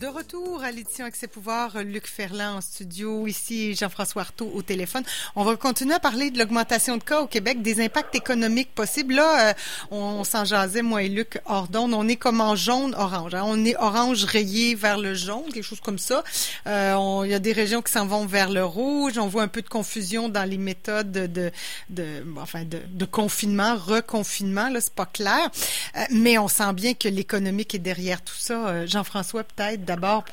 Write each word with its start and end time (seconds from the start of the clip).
De 0.00 0.06
retour 0.06 0.62
à 0.62 0.70
l'édition 0.70 1.04
Accès 1.04 1.26
Pouvoir, 1.26 1.76
Luc 1.84 2.06
Ferland 2.06 2.56
en 2.56 2.60
studio, 2.62 3.26
ici 3.26 3.74
Jean-François 3.74 4.22
Artaud 4.22 4.50
au 4.54 4.62
téléphone. 4.62 5.02
On 5.36 5.44
va 5.44 5.54
continuer 5.56 5.92
à 5.92 6.00
parler 6.00 6.30
de 6.30 6.38
l'augmentation 6.38 6.96
de 6.96 7.02
cas 7.02 7.20
au 7.20 7.26
Québec, 7.26 7.60
des 7.60 7.84
impacts 7.84 8.14
économiques 8.14 8.74
possibles. 8.74 9.16
Là, 9.16 9.50
euh, 9.50 9.52
on, 9.90 10.24
s'en 10.24 10.46
jasait, 10.46 10.80
moi 10.80 11.02
et 11.02 11.10
Luc 11.10 11.38
Ordon. 11.44 11.92
On 11.92 12.08
est 12.08 12.16
comme 12.16 12.40
en 12.40 12.56
jaune-orange. 12.56 13.34
Hein. 13.34 13.42
On 13.44 13.62
est 13.62 13.76
orange 13.76 14.24
rayé 14.24 14.74
vers 14.74 14.96
le 14.96 15.12
jaune, 15.12 15.52
quelque 15.52 15.62
chose 15.62 15.80
comme 15.80 15.98
ça. 15.98 16.24
Euh, 16.66 17.20
il 17.26 17.30
y 17.30 17.34
a 17.34 17.38
des 17.38 17.52
régions 17.52 17.82
qui 17.82 17.92
s'en 17.92 18.06
vont 18.06 18.24
vers 18.24 18.48
le 18.48 18.64
rouge. 18.64 19.18
On 19.18 19.26
voit 19.26 19.42
un 19.42 19.48
peu 19.48 19.60
de 19.60 19.68
confusion 19.68 20.30
dans 20.30 20.48
les 20.48 20.56
méthodes 20.56 21.12
de, 21.12 21.52
de, 21.90 22.24
enfin, 22.38 22.64
de 22.64 23.04
confinement, 23.04 23.76
reconfinement. 23.76 24.70
Là, 24.70 24.80
c'est 24.80 24.94
pas 24.94 25.04
clair. 25.04 25.50
Euh, 25.94 26.04
mais 26.10 26.38
on 26.38 26.48
sent 26.48 26.72
bien 26.72 26.94
que 26.94 27.08
l'économique 27.08 27.74
est 27.74 27.78
derrière 27.78 28.22
tout 28.22 28.32
ça. 28.38 28.86
Jean-François, 28.86 29.44
peut-être 29.44 29.89
d'abord 29.90 30.24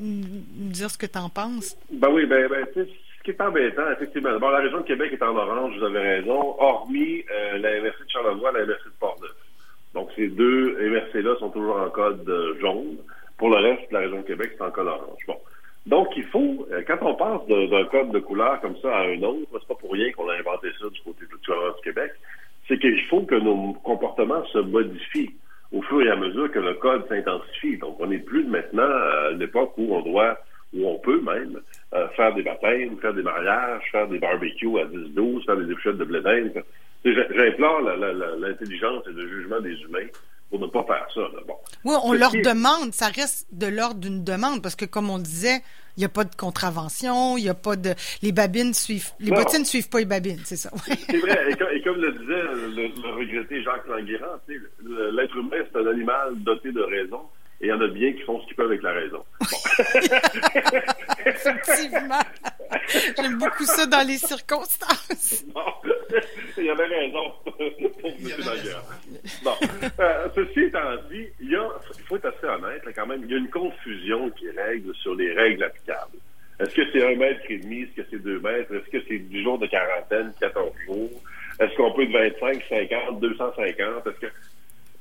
nous 0.00 0.70
dire 0.70 0.90
ce 0.90 0.98
que 0.98 1.06
tu 1.06 1.18
en 1.18 1.30
penses? 1.30 1.76
Ben 1.90 2.10
oui, 2.10 2.26
ben, 2.26 2.46
ben 2.48 2.66
ce 2.74 3.22
qui 3.24 3.30
est 3.30 3.40
embêtant, 3.40 3.90
effectivement. 3.92 4.32
D'abord, 4.32 4.50
la 4.50 4.58
région 4.58 4.80
de 4.80 4.86
Québec 4.86 5.12
est 5.12 5.22
en 5.22 5.34
orange, 5.34 5.78
vous 5.78 5.84
avez 5.84 5.98
raison, 5.98 6.54
hormis 6.58 7.24
euh, 7.30 7.58
la 7.58 7.80
MRC 7.80 8.04
de 8.04 8.10
Charlevoix 8.10 8.50
et 8.50 8.58
la 8.58 8.66
MRC 8.66 8.84
de 8.84 8.98
Portneuf. 9.00 9.30
Donc, 9.94 10.10
ces 10.14 10.28
deux 10.28 10.76
MRC-là 10.90 11.36
sont 11.38 11.48
toujours 11.50 11.76
en 11.76 11.88
code 11.88 12.28
euh, 12.28 12.58
jaune. 12.60 12.98
Pour 13.38 13.48
le 13.50 13.56
reste, 13.56 13.90
la 13.92 14.00
région 14.00 14.18
de 14.18 14.26
Québec, 14.26 14.52
c'est 14.56 14.64
en 14.64 14.70
code 14.70 14.88
orange. 14.88 15.22
Bon. 15.26 15.38
Donc, 15.86 16.08
il 16.16 16.24
faut, 16.24 16.68
euh, 16.70 16.82
quand 16.86 16.98
on 17.00 17.14
passe 17.14 17.46
d'un 17.48 17.84
code 17.84 18.10
de 18.10 18.18
couleur 18.18 18.60
comme 18.60 18.76
ça 18.82 18.94
à 18.94 19.04
un 19.04 19.22
autre, 19.22 19.48
c'est 19.52 19.68
pas 19.68 19.74
pour 19.74 19.92
rien 19.92 20.12
qu'on 20.12 20.28
a 20.28 20.34
inventé 20.34 20.68
ça 20.78 20.86
du 20.90 21.00
côté 21.00 21.24
du 21.24 21.82
Québec, 21.82 22.12
c'est 22.66 22.78
qu'il 22.78 23.00
faut 23.06 23.22
que 23.22 23.36
nos 23.36 23.72
comportements 23.84 24.44
se 24.52 24.58
modifient 24.58 25.34
au 25.78 25.82
fur 25.82 26.02
et 26.02 26.10
à 26.10 26.16
mesure 26.16 26.50
que 26.50 26.58
le 26.58 26.74
code 26.74 27.06
s'intensifie. 27.08 27.76
Donc, 27.76 28.00
on 28.00 28.06
n'est 28.08 28.18
plus 28.18 28.44
maintenant 28.44 28.82
à 28.82 29.30
l'époque 29.30 29.74
où 29.78 29.94
on 29.94 30.02
doit, 30.02 30.36
où 30.74 30.88
on 30.88 30.98
peut 30.98 31.20
même, 31.20 31.60
euh, 31.94 32.08
faire 32.16 32.34
des 32.34 32.42
baptêmes, 32.42 32.98
faire 32.98 33.14
des 33.14 33.22
mariages, 33.22 33.82
faire 33.92 34.08
des 34.08 34.18
barbecues 34.18 34.80
à 34.80 34.86
10-12, 34.86 35.44
faire 35.44 35.56
des 35.56 35.72
échelles 35.72 35.96
de 35.96 36.04
blé 36.04 36.20
J'implore 37.04 37.80
l'intelligence 37.82 39.04
et 39.06 39.12
le 39.12 39.28
jugement 39.28 39.60
des 39.60 39.80
humains 39.82 40.08
pour 40.50 40.58
ne 40.60 40.66
pas 40.66 40.84
faire 40.84 41.06
ça. 41.14 41.20
Bon. 41.46 41.54
Oui, 41.84 41.94
on 42.04 42.12
leur 42.12 42.32
demande, 42.32 42.92
ça 42.92 43.08
reste 43.08 43.46
de 43.52 43.66
l'ordre 43.66 44.00
d'une 44.00 44.24
demande, 44.24 44.62
parce 44.62 44.76
que 44.76 44.84
comme 44.84 45.10
on 45.10 45.18
disait, 45.18 45.62
il 45.96 46.00
n'y 46.00 46.04
a 46.04 46.08
pas 46.08 46.24
de 46.24 46.34
contravention, 46.34 47.36
il 47.36 47.42
n'y 47.42 47.48
a 47.48 47.54
pas 47.54 47.74
de. 47.76 47.92
Les 48.22 48.30
babines 48.32 48.72
suivent. 48.72 49.10
Les 49.18 49.32
bottines 49.32 49.60
ne 49.60 49.64
suivent 49.64 49.88
pas 49.88 49.98
les 49.98 50.04
babines, 50.04 50.40
c'est 50.44 50.56
ça. 50.56 50.70
c'est 50.86 51.16
vrai. 51.16 51.50
Et 51.74 51.82
comme, 51.82 51.96
le 51.96 52.12
disait 52.12 52.42
le, 52.76 53.16
regretté 53.16 53.62
Jacques 53.64 53.86
Languérand, 53.88 54.38
l'être 55.12 55.36
humain, 55.36 55.56
c'est 55.72 55.78
un 55.78 55.86
animal 55.88 56.34
doté 56.36 56.70
de 56.70 56.82
raison. 56.82 57.22
Et 57.60 57.66
il 57.66 57.70
y 57.70 57.72
en 57.72 57.80
a 57.80 57.88
bien 57.88 58.12
qui 58.12 58.22
font 58.22 58.40
ce 58.40 58.46
qu'ils 58.46 58.54
peuvent 58.54 58.66
avec 58.66 58.82
la 58.82 58.92
raison. 58.92 59.24
Effectivement. 61.26 62.20
J'aime 63.16 63.38
beaucoup 63.38 63.64
ça 63.64 63.86
dans 63.86 64.06
les 64.06 64.18
circonstances. 64.18 65.44
il 66.56 66.64
y 66.64 66.70
avait 66.70 66.86
raison 66.86 67.32
Bon. 69.42 69.52
Euh, 70.00 70.28
ceci 70.34 70.60
étant 70.60 70.94
dit, 71.10 71.26
il, 71.40 71.50
y 71.50 71.56
a, 71.56 71.68
faut 72.06 72.16
être 72.16 72.26
assez 72.26 72.46
honnête, 72.46 72.82
quand 72.94 73.06
même, 73.06 73.22
il 73.24 73.30
y 73.30 73.34
a 73.34 73.38
une 73.38 73.50
confusion 73.50 74.30
qui 74.30 74.50
règle 74.50 74.94
sur 74.96 75.14
les 75.14 75.32
règles 75.32 75.64
applicables. 75.64 76.18
Est-ce 76.60 76.74
que 76.74 76.82
c'est 76.92 77.04
un 77.04 77.16
mètre 77.16 77.40
et 77.48 77.58
demi? 77.58 77.82
Est-ce 77.82 78.02
que 78.02 78.08
c'est 78.10 78.22
deux 78.22 78.40
mètres? 78.40 78.72
Est-ce 78.74 78.90
que 78.90 79.04
c'est 79.08 79.18
10 79.18 79.42
jours 79.42 79.58
de 79.58 79.66
quarantaine, 79.66 80.32
14 80.40 80.72
jours? 80.86 81.10
Est-ce 81.60 81.74
qu'on 81.76 81.92
peut 81.92 82.06
de 82.06 82.12
25, 82.12 82.62
50, 82.68 83.20
250? 83.20 84.06
Est-ce 84.06 84.20
que 84.20 84.26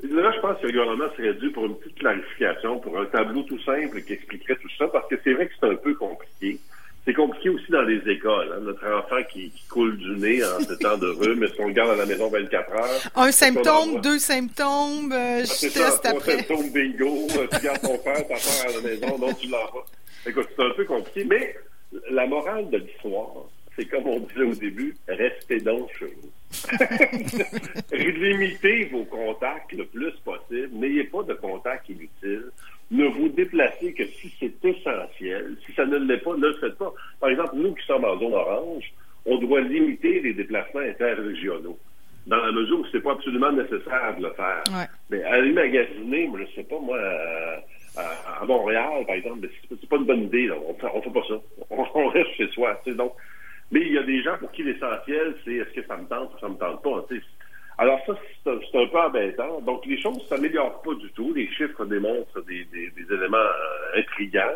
Là, 0.04 0.32
je 0.32 0.40
pense 0.40 0.60
que 0.60 0.68
le 0.68 0.74
gouvernement 0.74 1.12
serait 1.16 1.34
dû 1.34 1.50
pour 1.50 1.66
une 1.66 1.76
petite 1.76 1.98
clarification, 1.98 2.80
pour 2.80 3.00
un 3.00 3.06
tableau 3.06 3.42
tout 3.44 3.60
simple 3.60 4.00
qui 4.04 4.14
expliquerait 4.14 4.58
tout 4.58 4.70
ça, 4.78 4.88
parce 4.88 5.08
que 5.10 5.16
c'est 5.24 5.34
vrai 5.34 5.48
que 5.48 5.54
c'est 5.60 5.68
un 5.68 5.76
peu 5.76 5.96
compliqué. 5.96 6.60
C'est 7.08 7.14
compliqué 7.14 7.48
aussi 7.48 7.72
dans 7.72 7.84
les 7.84 8.02
écoles. 8.12 8.54
Hein. 8.54 8.60
Notre 8.64 8.86
enfant 8.86 9.24
qui, 9.32 9.50
coule 9.70 9.98
du 9.98 10.18
nez 10.18 10.44
en 10.44 10.60
ce 10.60 10.74
temps 10.74 10.98
de 10.98 11.08
rhume, 11.08 11.42
est-ce 11.42 11.54
qu'on 11.54 11.68
le 11.68 11.74
garde 11.74 11.92
à 11.92 11.96
la 11.96 12.06
maison 12.06 12.28
24 12.28 12.72
heures? 12.74 13.12
Un 13.16 13.32
symptôme, 13.32 14.02
deux 14.02 14.20
symptômes, 14.20 15.14
euh, 15.14 15.46
je 15.46 15.68
ah, 15.68 15.70
teste 15.70 16.04
ça, 16.04 16.10
après. 16.10 16.34
Un 16.34 16.38
symptôme 16.40 16.70
bingo, 16.72 17.28
euh, 17.38 17.48
tu 17.50 17.64
gardes 17.64 17.80
ton 17.80 17.98
père, 18.00 18.28
ta 18.28 18.36
soeur 18.36 18.70
à 18.70 18.76
la 18.76 18.90
maison, 18.90 19.18
donc 19.20 19.40
tu 19.40 19.48
l'envoies. 19.48 19.86
Écoute, 20.26 20.50
c'est 20.54 20.64
un 20.66 20.72
peu 20.72 20.84
compliqué, 20.84 21.24
mais 21.24 21.56
la 22.12 22.28
morale 22.28 22.70
de 22.72 22.78
l'histoire, 22.80 23.46
c'est 23.78 23.86
comme 23.86 24.06
on 24.06 24.20
disait 24.20 24.42
au 24.42 24.56
début, 24.56 24.94
restez 25.08 25.62
donc 25.62 25.90
chez 25.98 26.08
vous. 26.08 26.32
Limitez 27.96 28.86
vos 28.92 29.06
contacts 29.06 29.72
le 29.72 29.86
plus 29.86 30.12
possible. 30.26 30.72
N'ayez 30.74 31.06
pas 31.06 31.24
de 31.24 31.36
contacts 31.36 31.88
inutiles. 31.88 32.52
Ne 32.90 33.06
vous 33.08 33.30
déplacez 33.30 33.94
que 33.94 34.06
si 34.06 34.34
c'est 34.40 34.64
essentiel. 34.64 35.58
Si 35.66 35.74
ça 35.74 35.86
ne 35.86 35.98
l'est 35.98 36.20
pas, 36.20 36.36
ne 36.38 36.48
le 36.48 36.54
faites 36.54 36.78
pas. 36.78 36.94
Par 37.20 37.30
exemple, 37.30 37.56
nous 37.56 37.74
qui 37.74 37.86
sommes 37.86 38.06
en 38.06 38.18
zone 38.18 38.34
orange, 38.34 38.94
on 39.26 39.38
doit 39.40 39.62
limiter 39.62 40.22
les 40.22 40.34
déplacements 40.34 40.82
interrégionaux. 40.82 41.78
Dans 42.28 42.38
la 42.38 42.52
mesure 42.52 42.80
où 42.80 42.86
c'est 42.92 43.02
pas 43.02 43.14
absolument 43.14 43.52
nécessaire 43.52 44.16
de 44.18 44.24
le 44.24 44.32
faire. 44.34 44.64
Mais 45.10 45.24
aller 45.24 45.52
magasiner, 45.52 46.30
je 46.40 46.56
sais 46.56 46.64
pas, 46.64 46.80
moi, 46.80 46.98
à, 47.98 48.46
Montréal, 48.46 49.06
par 49.06 49.16
exemple, 49.16 49.50
c'est 49.70 49.90
pas 49.90 49.98
une 49.98 50.06
bonne 50.06 50.24
idée. 50.24 50.50
On, 50.52 50.74
fait, 50.76 50.88
fait 51.02 51.14
pas 51.14 51.28
ça. 51.28 51.36
On, 51.70 52.08
reste 52.10 52.32
chez 52.38 52.48
soi. 52.50 52.80
Donc, 52.86 53.14
mais 53.72 53.82
il 53.82 53.94
y 53.94 53.98
a 53.98 54.04
des 54.04 54.22
gens 54.24 54.38
pour 54.40 54.52
qui 54.52 54.64
l'essentiel, 54.64 55.36
c'est 55.44 55.56
est-ce 55.56 55.74
que 55.74 55.86
ça 55.86 55.98
me 55.98 56.06
tente 56.06 56.34
ou 56.36 56.40
ça 56.40 56.48
me 56.48 56.56
tente 56.56 56.82
pas. 56.82 57.06
Alors 57.78 58.00
ça, 58.06 58.14
c'est 58.44 58.50
un, 58.50 58.88
peu 58.88 59.00
embêtant. 59.00 59.62
Donc 59.62 59.86
les 59.86 60.02
choses 60.02 60.18
ne 60.18 60.24
s'améliorent 60.24 60.82
pas 60.82 60.94
du 60.96 61.10
tout. 61.12 61.34
Les 61.34 61.48
chiffres 61.52 61.86
démontrent 61.86 62.42
des, 62.48 62.66
éléments 62.98 63.38
euh, 63.38 64.00
intrigants. 64.00 64.56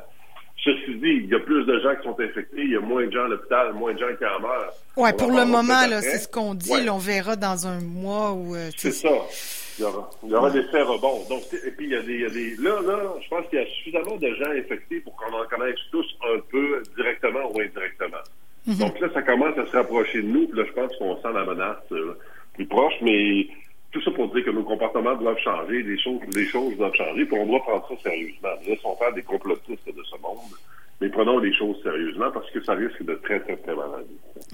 Ceci 0.63 0.95
dit, 0.95 1.21
il 1.23 1.27
y 1.27 1.35
a 1.35 1.39
plus 1.39 1.65
de 1.65 1.79
gens 1.79 1.95
qui 1.95 2.03
sont 2.03 2.19
infectés, 2.19 2.61
il 2.61 2.71
y 2.71 2.75
a 2.75 2.79
moins 2.79 3.05
de 3.05 3.11
gens 3.11 3.25
à 3.25 3.27
l'hôpital, 3.29 3.73
moins 3.73 3.93
de 3.93 3.99
gens 3.99 4.15
qui 4.15 4.25
en 4.25 4.39
meurent. 4.39 4.73
Oui, 4.95 5.09
pour 5.17 5.31
le 5.31 5.45
moment, 5.45 5.81
c'est 6.01 6.19
ce 6.19 6.27
qu'on 6.27 6.53
dit. 6.53 6.71
on 6.89 6.99
verra 6.99 7.35
dans 7.35 7.67
un 7.67 7.79
mois 7.81 8.33
où... 8.33 8.55
Euh, 8.55 8.69
c'est 8.77 8.91
ça. 8.91 9.09
Il 9.79 9.81
y 9.81 9.85
aura, 9.85 10.09
il 10.23 10.29
y 10.29 10.35
aura 10.35 10.51
des 10.51 10.63
faits 10.63 10.85
rebonds. 10.85 11.25
Donc, 11.29 11.41
et 11.65 11.71
puis, 11.71 11.87
il 11.87 11.91
y, 11.91 11.95
a 11.95 12.01
des, 12.01 12.13
il 12.13 12.21
y 12.21 12.25
a 12.25 12.29
des... 12.29 12.55
Là, 12.57 12.79
là, 12.81 12.99
je 13.23 13.29
pense 13.29 13.47
qu'il 13.49 13.57
y 13.57 13.61
a 13.63 13.65
suffisamment 13.65 14.17
de 14.17 14.35
gens 14.35 14.51
infectés 14.51 14.99
pour 14.99 15.15
qu'on 15.15 15.33
en 15.33 15.45
connaisse 15.47 15.79
tous 15.91 16.05
un 16.31 16.39
peu 16.51 16.83
directement 16.95 17.51
ou 17.51 17.59
indirectement. 17.59 18.21
Mhm. 18.67 18.77
Donc 18.77 18.99
là, 18.99 19.07
ça 19.13 19.21
commence 19.23 19.57
à 19.57 19.65
se 19.65 19.71
rapprocher 19.71 20.21
de 20.21 20.27
nous. 20.27 20.47
Puis 20.47 20.59
là, 20.59 20.65
je 20.67 20.73
pense 20.73 20.95
qu'on 20.97 21.15
sent 21.15 21.33
la 21.33 21.45
menace 21.45 21.77
euh, 21.91 22.17
plus 22.61 22.67
proche, 22.67 22.93
mais 23.01 23.47
tout 23.91 24.01
ça 24.03 24.11
pour 24.11 24.33
dire 24.33 24.45
que 24.45 24.51
nos 24.51 24.63
comportements 24.63 25.15
doivent 25.15 25.39
changer, 25.43 25.83
les 25.83 25.99
choses, 25.99 26.21
les 26.33 26.45
choses 26.45 26.77
doivent 26.77 26.95
changer, 26.95 27.25
puis 27.25 27.37
on 27.37 27.45
doit 27.45 27.61
prendre 27.61 27.87
ça 27.89 27.95
sérieusement. 28.03 28.49
Laissons 28.65 28.95
faire 28.97 29.13
des 29.13 29.23
complotistes 29.23 29.85
de 29.85 30.03
ce 30.03 30.21
monde, 30.21 30.51
mais 31.01 31.09
prenons 31.09 31.39
les 31.39 31.53
choses 31.53 31.75
sérieusement 31.83 32.31
parce 32.31 32.49
que 32.51 32.63
ça 32.63 32.73
risque 32.73 33.03
de 33.03 33.15
très, 33.15 33.39
très, 33.41 33.57
très 33.57 33.75
malade. 33.75 34.05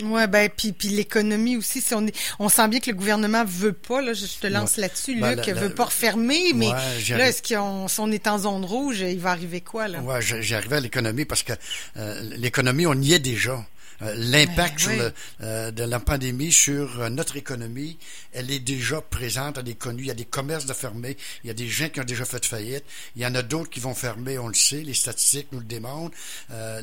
Ouais, 0.04 0.28
ben 0.28 0.50
puis 0.56 0.72
puis 0.72 0.90
l'économie 0.90 1.58
aussi. 1.58 1.82
Si 1.82 1.94
on, 1.94 2.06
on 2.40 2.50
sent 2.50 2.68
bien 2.68 2.80
que 2.80 2.90
le 2.90 2.96
gouvernement 2.96 3.44
veut 3.46 3.74
pas. 3.74 4.02
Là, 4.02 4.14
je 4.14 4.26
te 4.40 4.48
lance 4.48 4.78
là-dessus, 4.78 5.20
ben, 5.20 5.36
Luc, 5.36 5.48
veut 5.50 5.74
pas 5.74 5.86
refermer, 5.86 6.54
mais 6.56 6.70
là, 7.10 7.30
est-ce 7.30 7.42
qu'on 7.42 7.88
si 7.88 8.00
on 8.00 8.12
est 8.12 8.28
en 8.28 8.38
zone 8.40 8.66
rouge, 8.66 9.02
il 9.02 9.20
va 9.20 9.32
arriver 9.32 9.62
quoi 9.62 9.88
là? 9.88 10.00
Ouais, 10.00 10.22
j'arrivais 10.22 10.78
à 10.78 10.80
l'économie 10.80 11.26
parce 11.26 11.44
que 11.44 11.54
euh, 11.98 12.22
l'économie, 12.38 12.88
on 12.88 12.96
y 12.96 13.14
est 13.14 13.20
déjà. 13.20 13.60
Euh, 14.04 14.14
l'impact 14.16 14.86
ben 14.86 15.12
euh, 15.42 15.72
de 15.72 15.84
la 15.84 16.00
pandémie 16.00 16.52
sur 16.52 17.02
euh, 17.02 17.10
notre 17.10 17.36
économie, 17.36 17.98
elle 18.32 18.52
est 18.52 18.60
déjà 18.60 19.02
présente, 19.02 19.58
elle 19.58 19.70
est 19.70 19.76
connue. 19.76 20.04
Il 20.04 20.08
y 20.08 20.12
a 20.12 20.16
des 20.16 20.26
commerces 20.26 20.66
de 20.66 20.74
fermés, 20.74 21.18
il 21.44 21.48
y 21.48 21.50
a 21.50 21.54
des 21.54 21.68
gens 21.68 21.90
qui 21.90 22.00
ont 22.00 22.06
déjà 22.06 22.26
fait 22.26 22.46
faillite, 22.46 22.84
il 23.16 23.24
y 23.24 23.26
en 23.26 23.34
a 23.34 23.42
d'autres 23.42 23.70
qui 23.70 23.80
vont 23.80 23.96
fermer, 23.96 24.38
on 24.38 24.50
le 24.50 24.54
sait, 24.54 24.82
les 24.82 24.94
statistiques 24.94 25.48
nous 25.52 25.60
le 25.60 25.66
démontrent. 25.66 26.16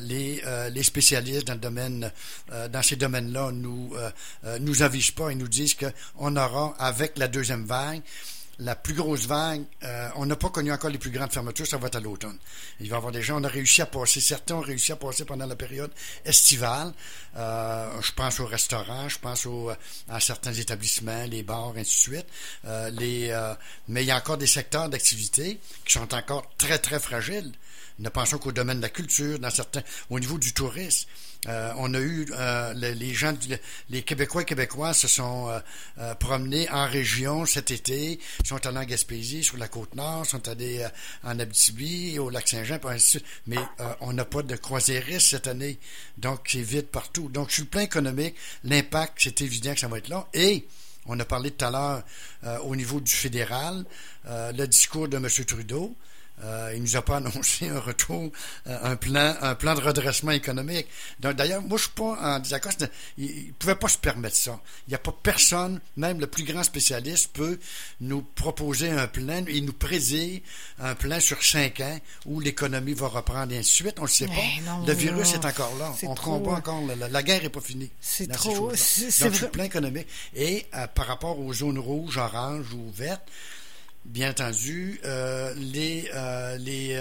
les, 0.01 0.41
les 0.71 0.83
spécialistes 0.83 1.47
dans 1.47 1.53
le 1.53 1.59
domaine, 1.59 2.11
dans 2.71 2.81
ces 2.81 2.95
domaines-là, 2.95 3.51
nous 3.51 3.93
nous 4.59 4.83
avisent 4.83 5.11
pas 5.11 5.29
et 5.29 5.35
nous 5.35 5.47
disent 5.47 5.75
qu'on 5.75 6.35
aura 6.35 6.75
avec 6.79 7.17
la 7.17 7.27
deuxième 7.27 7.65
vague 7.65 8.01
la 8.59 8.75
plus 8.75 8.93
grosse 8.93 9.25
vague, 9.25 9.63
euh, 9.83 10.09
on 10.15 10.25
n'a 10.25 10.35
pas 10.35 10.49
connu 10.49 10.71
encore 10.71 10.89
les 10.89 10.97
plus 10.97 11.11
grandes 11.11 11.31
fermetures, 11.31 11.67
ça 11.67 11.77
va 11.77 11.87
être 11.87 11.97
à 11.97 11.99
l'automne. 11.99 12.37
Il 12.79 12.89
va 12.89 12.95
y 12.95 12.97
avoir 12.97 13.11
des 13.11 13.21
gens, 13.21 13.39
on 13.39 13.43
a 13.43 13.49
réussi 13.49 13.81
à 13.81 13.85
passer, 13.85 14.21
certains 14.21 14.55
ont 14.55 14.61
réussi 14.61 14.91
à 14.91 14.95
passer 14.95 15.25
pendant 15.25 15.45
la 15.45 15.55
période 15.55 15.91
estivale. 16.23 16.93
Euh, 17.35 18.01
je 18.01 18.11
pense 18.13 18.39
aux 18.39 18.45
restaurants, 18.45 19.09
je 19.09 19.19
pense 19.19 19.45
aux, 19.45 19.71
à 20.09 20.19
certains 20.19 20.53
établissements, 20.53 21.25
les 21.25 21.43
bars, 21.43 21.73
ainsi 21.75 22.09
de 22.09 22.15
suite. 22.15 22.27
Euh, 22.65 23.55
mais 23.87 24.03
il 24.03 24.07
y 24.07 24.11
a 24.11 24.17
encore 24.17 24.37
des 24.37 24.47
secteurs 24.47 24.89
d'activité 24.89 25.59
qui 25.85 25.93
sont 25.93 26.13
encore 26.13 26.49
très, 26.57 26.79
très 26.79 26.99
fragiles. 26.99 27.51
Ne 27.99 28.09
pensons 28.09 28.37
qu'au 28.37 28.51
domaine 28.51 28.77
de 28.77 28.81
la 28.81 28.89
culture, 28.89 29.39
dans 29.39 29.49
certains, 29.49 29.83
au 30.09 30.19
niveau 30.19 30.37
du 30.37 30.53
tourisme. 30.53 31.07
Euh, 31.47 31.73
on 31.77 31.93
a 31.93 31.99
eu 31.99 32.27
euh, 32.31 32.73
les, 32.73 33.13
gens, 33.13 33.33
les 33.89 34.01
Québécois 34.01 34.43
Québécois 34.43 34.93
se 34.93 35.07
sont 35.07 35.49
euh, 35.99 36.15
promenés 36.15 36.69
en 36.71 36.87
région 36.87 37.45
cet 37.45 37.71
été, 37.71 38.19
sont 38.43 38.65
allés 38.65 38.79
en 38.79 38.83
Gaspésie, 38.83 39.43
sur 39.43 39.57
la 39.57 39.67
côte 39.67 39.95
nord, 39.95 40.25
sont 40.25 40.47
allés 40.47 40.85
en 41.23 41.39
Abitibi, 41.39 42.17
au 42.19 42.29
lac 42.29 42.47
Saint-Jean, 42.47 42.79
mais 43.47 43.57
on 44.01 44.13
n'a 44.13 44.25
pas 44.25 44.41
de 44.41 44.55
croisiéristes 44.55 45.27
cette 45.29 45.47
année, 45.47 45.79
donc 46.17 46.41
c'est 46.47 46.61
vide 46.61 46.87
partout. 46.87 47.29
Donc 47.29 47.51
sur 47.51 47.63
le 47.63 47.69
plan 47.69 47.81
économique, 47.81 48.35
l'impact, 48.63 49.19
c'est 49.21 49.41
évident 49.41 49.73
que 49.73 49.79
ça 49.79 49.87
va 49.87 49.97
être 49.97 50.09
là. 50.09 50.27
Et 50.33 50.67
on 51.05 51.19
a 51.19 51.25
parlé 51.25 51.51
tout 51.51 51.65
à 51.65 51.71
l'heure 51.71 52.61
au 52.63 52.75
niveau 52.75 52.99
du 52.99 53.11
fédéral, 53.11 53.85
le 54.27 54.65
discours 54.65 55.07
de 55.07 55.17
M. 55.17 55.27
Trudeau. 55.45 55.95
Euh, 56.43 56.73
il 56.75 56.81
nous 56.81 56.95
a 56.95 57.01
pas 57.01 57.17
annoncé 57.17 57.69
un 57.69 57.79
retour, 57.79 58.31
euh, 58.67 58.77
un 58.83 58.95
plan, 58.95 59.35
un 59.41 59.55
plan 59.55 59.75
de 59.75 59.81
redressement 59.81 60.31
économique. 60.31 60.87
Donc, 61.19 61.35
d'ailleurs, 61.35 61.61
moi, 61.61 61.77
je 61.77 61.83
suis 61.83 61.91
pas 61.91 62.17
en 62.19 62.39
désaccord. 62.39 62.71
Il, 63.17 63.47
ne 63.47 63.51
pouvait 63.53 63.75
pas 63.75 63.87
se 63.87 63.97
permettre 63.97 64.35
ça. 64.35 64.59
Il 64.87 64.91
n'y 64.91 64.95
a 64.95 64.99
pas 64.99 65.15
personne, 65.23 65.79
même 65.97 66.19
le 66.19 66.27
plus 66.27 66.43
grand 66.43 66.63
spécialiste, 66.63 67.29
peut 67.33 67.59
nous 68.01 68.21
proposer 68.21 68.89
un 68.89 69.07
plan 69.07 69.43
et 69.47 69.61
nous 69.61 69.73
prédire 69.73 70.41
un 70.79 70.95
plan 70.95 71.19
sur 71.19 71.41
cinq 71.43 71.79
ans 71.79 71.99
où 72.25 72.39
l'économie 72.39 72.93
va 72.93 73.07
reprendre 73.07 73.53
et 73.53 73.57
ainsi 73.57 73.83
de 73.83 73.87
suite. 73.87 73.99
On 73.99 74.03
le 74.03 74.07
sait 74.07 74.27
pas. 74.27 74.33
le 74.85 74.93
virus 74.93 75.33
est 75.33 75.45
encore 75.45 75.75
là. 75.77 75.93
On 76.03 76.15
combat 76.15 76.51
encore. 76.51 76.81
La, 77.09 77.23
guerre 77.23 77.43
est 77.43 77.49
pas 77.49 77.61
finie. 77.61 77.89
C'est 78.01 78.27
trop. 78.31 78.71
C'est 78.75 79.25
un 79.25 79.47
plan 79.47 79.63
économique. 79.63 80.07
Et 80.35 80.65
euh, 80.73 80.87
par 80.87 81.07
rapport 81.07 81.39
aux 81.39 81.53
zones 81.53 81.79
rouges, 81.79 82.17
oranges 82.17 82.73
ou 82.73 82.91
vertes, 82.91 83.27
bien 84.05 84.29
entendu, 84.29 84.99
euh, 85.03 85.53
les, 85.55 86.09
euh, 86.13 86.57
les 86.57 86.95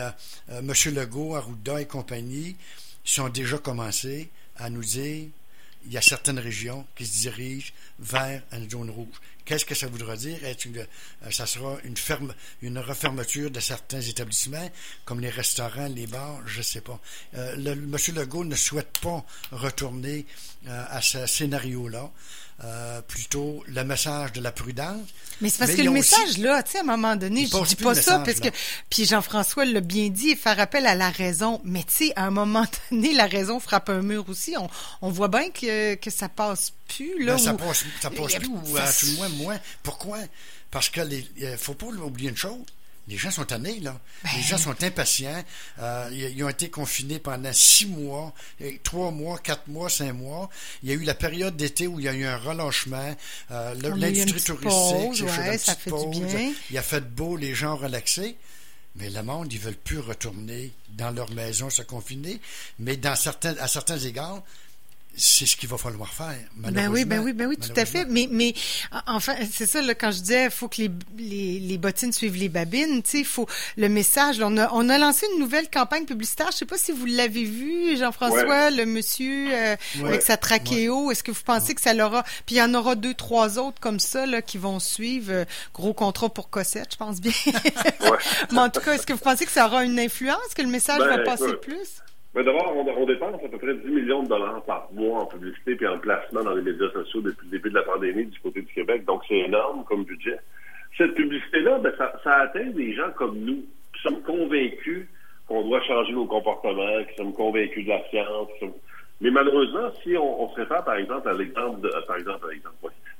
euh, 0.48 0.90
Legault, 0.90 1.36
Arruda 1.36 1.80
et 1.80 1.86
compagnie 1.86 2.56
sont 3.04 3.28
déjà 3.28 3.58
commencés 3.58 4.30
à 4.56 4.70
nous 4.70 4.82
dire 4.82 5.28
il 5.86 5.92
y 5.92 5.98
a 5.98 6.02
certaines 6.02 6.38
régions 6.38 6.86
qui 6.96 7.04
se 7.04 7.20
dirigent 7.20 7.70
vers 7.98 8.42
une 8.52 8.70
zone 8.70 8.88
rouge. 8.88 9.20
Qu'est-ce 9.44 9.66
que 9.66 9.74
ça 9.74 9.86
voudra 9.86 10.16
dire? 10.16 10.38
Ça 11.30 11.44
sera 11.44 11.76
une 11.84 11.98
ferme, 11.98 12.34
une 12.62 12.78
refermeture 12.78 13.50
de 13.50 13.60
certains 13.60 14.00
établissements, 14.00 14.70
comme 15.04 15.20
les 15.20 15.28
restaurants, 15.28 15.88
les 15.88 16.06
bars, 16.06 16.40
je 16.46 16.58
ne 16.58 16.62
sais 16.62 16.80
pas. 16.80 16.98
le, 17.34 17.72
M. 17.72 17.96
Legault 18.14 18.46
ne 18.46 18.54
souhaite 18.54 18.98
pas 19.02 19.22
retourner 19.52 20.24
à 20.66 21.02
ce 21.02 21.26
scénario-là. 21.26 22.10
Euh, 22.62 23.02
plutôt 23.02 23.64
le 23.66 23.82
message 23.82 24.32
de 24.32 24.40
la 24.40 24.52
prudence. 24.52 25.08
Mais 25.40 25.48
c'est 25.48 25.58
parce 25.58 25.72
que 25.72 25.82
le 25.82 25.90
message, 25.90 26.38
là, 26.38 26.62
tu 26.62 26.70
sais, 26.70 26.78
à 26.78 26.82
un 26.82 26.84
moment 26.84 27.16
donné, 27.16 27.46
je 27.46 27.64
dis 27.64 27.74
pas 27.74 27.96
ça, 27.96 28.20
parce 28.20 28.38
que, 28.38 28.48
puis 28.88 29.06
Jean-François 29.06 29.64
l'a 29.64 29.80
bien 29.80 30.08
dit, 30.08 30.36
faire 30.36 30.60
appel 30.60 30.86
à 30.86 30.94
la 30.94 31.10
raison. 31.10 31.60
Mais 31.64 31.82
tu 31.82 32.06
sais, 32.06 32.12
à 32.14 32.26
un 32.26 32.30
moment 32.30 32.64
donné, 32.92 33.12
la 33.12 33.26
raison 33.26 33.58
frappe 33.58 33.88
un 33.88 34.02
mur 34.02 34.24
aussi. 34.28 34.54
On, 34.56 34.70
on 35.02 35.10
voit 35.10 35.26
bien 35.26 35.50
que, 35.50 35.96
que 35.96 36.10
ça 36.10 36.28
passe 36.28 36.72
plus, 36.86 37.24
là. 37.24 37.34
Ben, 37.34 37.38
ça 37.38 37.54
passe, 37.54 37.84
ça 38.00 38.10
passe 38.10 38.34
plus, 38.36 38.48
ou 38.48 38.76
à 38.76 38.92
tout 38.92 39.06
le 39.06 39.16
moins 39.16 39.28
moins. 39.30 39.60
Pourquoi? 39.82 40.18
Parce 40.70 40.88
que 40.90 41.00
les, 41.00 41.26
faut 41.56 41.74
pas 41.74 41.86
oublier 41.86 42.30
une 42.30 42.36
chose 42.36 42.64
les 43.06 43.18
gens 43.18 43.30
sont 43.30 43.44
tannés, 43.44 43.80
là. 43.80 44.00
Ben 44.22 44.30
les 44.36 44.42
gens 44.42 44.56
sont 44.56 44.82
impatients. 44.82 45.44
Euh, 45.78 46.08
ils, 46.12 46.42
ont 46.42 46.48
été 46.48 46.70
confinés 46.70 47.18
pendant 47.18 47.52
six 47.52 47.86
mois, 47.86 48.32
trois 48.82 49.10
mois, 49.10 49.38
quatre 49.38 49.68
mois, 49.68 49.90
cinq 49.90 50.14
mois. 50.14 50.48
Il 50.82 50.88
y 50.88 50.92
a 50.92 50.94
eu 50.94 51.04
la 51.04 51.14
période 51.14 51.56
d'été 51.56 51.86
où 51.86 52.00
il 52.00 52.06
y 52.06 52.08
a 52.08 52.14
eu 52.14 52.24
un 52.24 52.36
relâchement. 52.36 53.14
Euh, 53.50 53.74
L'industrie 53.74 54.40
touristique, 54.42 55.26
ouais, 55.26 55.58
ça 55.58 55.74
fait 55.74 55.90
du 55.90 56.24
bien. 56.24 56.52
Il 56.70 56.78
a 56.78 56.82
fait 56.82 57.02
beau, 57.02 57.36
les 57.36 57.54
gens 57.54 57.74
ont 57.74 57.78
relaxé. 57.78 58.36
Mais 58.96 59.10
le 59.10 59.22
monde, 59.22 59.52
ils 59.52 59.58
veulent 59.58 59.74
plus 59.74 59.98
retourner 59.98 60.72
dans 60.90 61.10
leur 61.10 61.30
maison 61.32 61.68
se 61.68 61.82
confiner. 61.82 62.40
Mais 62.78 62.96
dans 62.96 63.16
certains, 63.16 63.56
à 63.58 63.66
certains 63.66 63.98
égards, 63.98 64.42
c'est 65.16 65.46
ce 65.46 65.56
qu'il 65.56 65.68
va 65.68 65.76
falloir 65.76 66.12
faire. 66.12 66.36
Ben 66.56 66.88
oui, 66.90 67.04
ben 67.04 67.20
oui, 67.20 67.32
ben 67.32 67.46
oui, 67.46 67.56
tout 67.56 67.72
à 67.76 67.84
fait. 67.84 68.04
Mais, 68.08 68.28
mais 68.30 68.54
enfin, 69.06 69.34
c'est 69.50 69.66
ça 69.66 69.80
là, 69.80 69.94
quand 69.94 70.10
je 70.10 70.20
disais, 70.20 70.44
il 70.44 70.50
faut 70.50 70.68
que 70.68 70.82
les, 70.82 70.90
les, 71.18 71.58
les, 71.60 71.78
bottines 71.78 72.12
suivent 72.12 72.36
les 72.36 72.48
babines. 72.48 73.02
Tu 73.02 73.18
sais, 73.18 73.24
faut 73.24 73.46
le 73.76 73.88
message. 73.88 74.40
on 74.40 74.56
a 74.56 74.72
on 74.72 74.88
a 74.88 74.98
lancé 74.98 75.26
une 75.34 75.40
nouvelle 75.40 75.70
campagne 75.70 76.04
publicitaire. 76.04 76.48
Je 76.52 76.58
sais 76.58 76.66
pas 76.66 76.78
si 76.78 76.92
vous 76.92 77.06
l'avez 77.06 77.44
vu, 77.44 77.96
Jean-François, 77.96 78.70
le 78.70 78.86
monsieur 78.86 79.48
euh, 79.52 79.76
avec 80.04 80.22
sa 80.22 80.36
trachéo. 80.36 81.10
Est-ce 81.10 81.22
que 81.22 81.30
vous 81.30 81.42
pensez 81.44 81.74
que 81.74 81.80
ça 81.80 81.94
l'aura? 81.94 82.22
Puis 82.46 82.56
il 82.56 82.58
y 82.58 82.62
en 82.62 82.74
aura 82.74 82.94
deux, 82.94 83.14
trois 83.14 83.58
autres 83.58 83.80
comme 83.80 84.00
ça 84.00 84.26
là 84.26 84.42
qui 84.42 84.58
vont 84.58 84.80
suivre. 84.80 85.32
Euh, 85.32 85.44
gros 85.72 85.94
contrat 85.94 86.28
pour 86.28 86.50
Cossette, 86.50 86.92
je 86.92 86.96
pense 86.96 87.20
bien. 87.20 87.32
mais 88.52 88.58
en 88.58 88.70
tout 88.70 88.80
cas, 88.80 88.94
est-ce 88.94 89.06
que 89.06 89.12
vous 89.12 89.18
pensez 89.18 89.44
que 89.44 89.52
ça 89.52 89.66
aura 89.66 89.84
une 89.84 89.98
influence, 89.98 90.54
que 90.56 90.62
le 90.62 90.68
message 90.68 90.98
ben, 90.98 91.16
va 91.16 91.18
passer 91.22 91.54
plus? 91.62 92.02
mais 92.34 92.42
d'abord, 92.42 92.72
on, 92.74 92.80
on, 92.80 93.06
dépense 93.06 93.40
à 93.44 93.48
peu 93.48 93.58
près 93.58 93.74
10 93.74 93.83
millions 94.04 94.22
de 94.22 94.28
dollars 94.28 94.62
par 94.64 94.88
mois 94.92 95.22
en 95.22 95.26
publicité 95.26 95.74
puis 95.74 95.86
en 95.86 95.98
placement 95.98 96.44
dans 96.44 96.54
les 96.54 96.62
médias 96.62 96.90
sociaux 96.90 97.20
depuis 97.22 97.46
le 97.46 97.52
début 97.52 97.70
de 97.70 97.74
la 97.74 97.82
pandémie 97.82 98.26
du 98.26 98.38
côté 98.40 98.60
du 98.60 98.72
Québec. 98.72 99.04
Donc, 99.04 99.22
c'est 99.26 99.38
énorme 99.38 99.84
comme 99.84 100.04
budget. 100.04 100.38
Cette 100.96 101.14
publicité-là, 101.14 101.78
ben, 101.78 101.92
ça, 101.96 102.12
ça, 102.22 102.34
atteint 102.42 102.70
des 102.70 102.94
gens 102.94 103.10
comme 103.16 103.38
nous 103.38 103.64
qui 103.94 104.02
sommes 104.02 104.22
convaincus 104.22 105.08
qu'on 105.48 105.62
doit 105.62 105.80
changer 105.82 106.12
nos 106.12 106.26
comportements, 106.26 107.04
qui 107.08 107.16
sommes 107.16 107.32
convaincus 107.32 107.84
de 107.84 107.90
la 107.90 108.08
science. 108.08 108.48
Mais 109.20 109.30
malheureusement, 109.30 109.90
si 110.02 110.16
on, 110.16 110.42
on, 110.42 110.48
se 110.50 110.56
réfère, 110.56 110.84
par 110.84 110.96
exemple, 110.96 111.28
à 111.28 111.32
l'exemple 111.32 111.80
de, 111.80 111.90
par 112.06 112.16
exemple, 112.16 112.46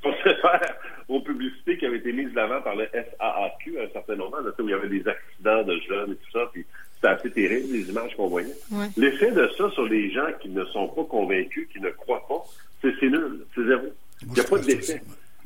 on 0.05 0.13
se 0.13 0.23
réfère 0.23 0.77
aux 1.09 1.21
publicités 1.21 1.79
qui 1.79 1.87
avaient 1.87 1.99
été 1.99 2.13
mises 2.13 2.31
de 2.31 2.37
l'avant 2.37 2.61
par 2.61 2.77
le 2.77 2.87
SAAQ 2.93 3.79
à 3.79 3.85
un 3.85 3.89
certain 3.93 4.17
moment, 4.17 4.41
là, 4.41 4.51
où 4.59 4.63
il 4.63 4.71
y 4.71 4.75
avait 4.75 4.89
des 4.89 5.07
accidents 5.07 5.63
de 5.63 5.79
jeunes 5.89 6.13
et 6.13 6.17
tout 6.17 6.31
ça, 6.33 6.51
terrible, 7.49 7.73
les 7.73 7.91
images 7.91 8.15
qu'on 8.17 8.29
voyait. 8.29 8.55
L'effet 8.97 9.31
de 9.31 9.49
ça 9.57 9.71
sur 9.71 9.85
les 9.85 10.11
gens 10.11 10.27
qui 10.41 10.49
ne 10.49 10.65
sont 10.67 10.89
pas 10.89 11.05
convaincus, 11.05 11.69
qui 11.73 11.81
ne 11.81 11.91
croient 11.91 12.27
pas, 12.29 12.43
c'est 12.83 13.09
nul, 13.09 13.45
c'est 13.55 13.65
zéro. 13.67 13.87
Il 14.23 14.33
n'y 14.33 14.41
a 14.41 14.45
pas 14.45 14.59
d'effet. 14.59 15.01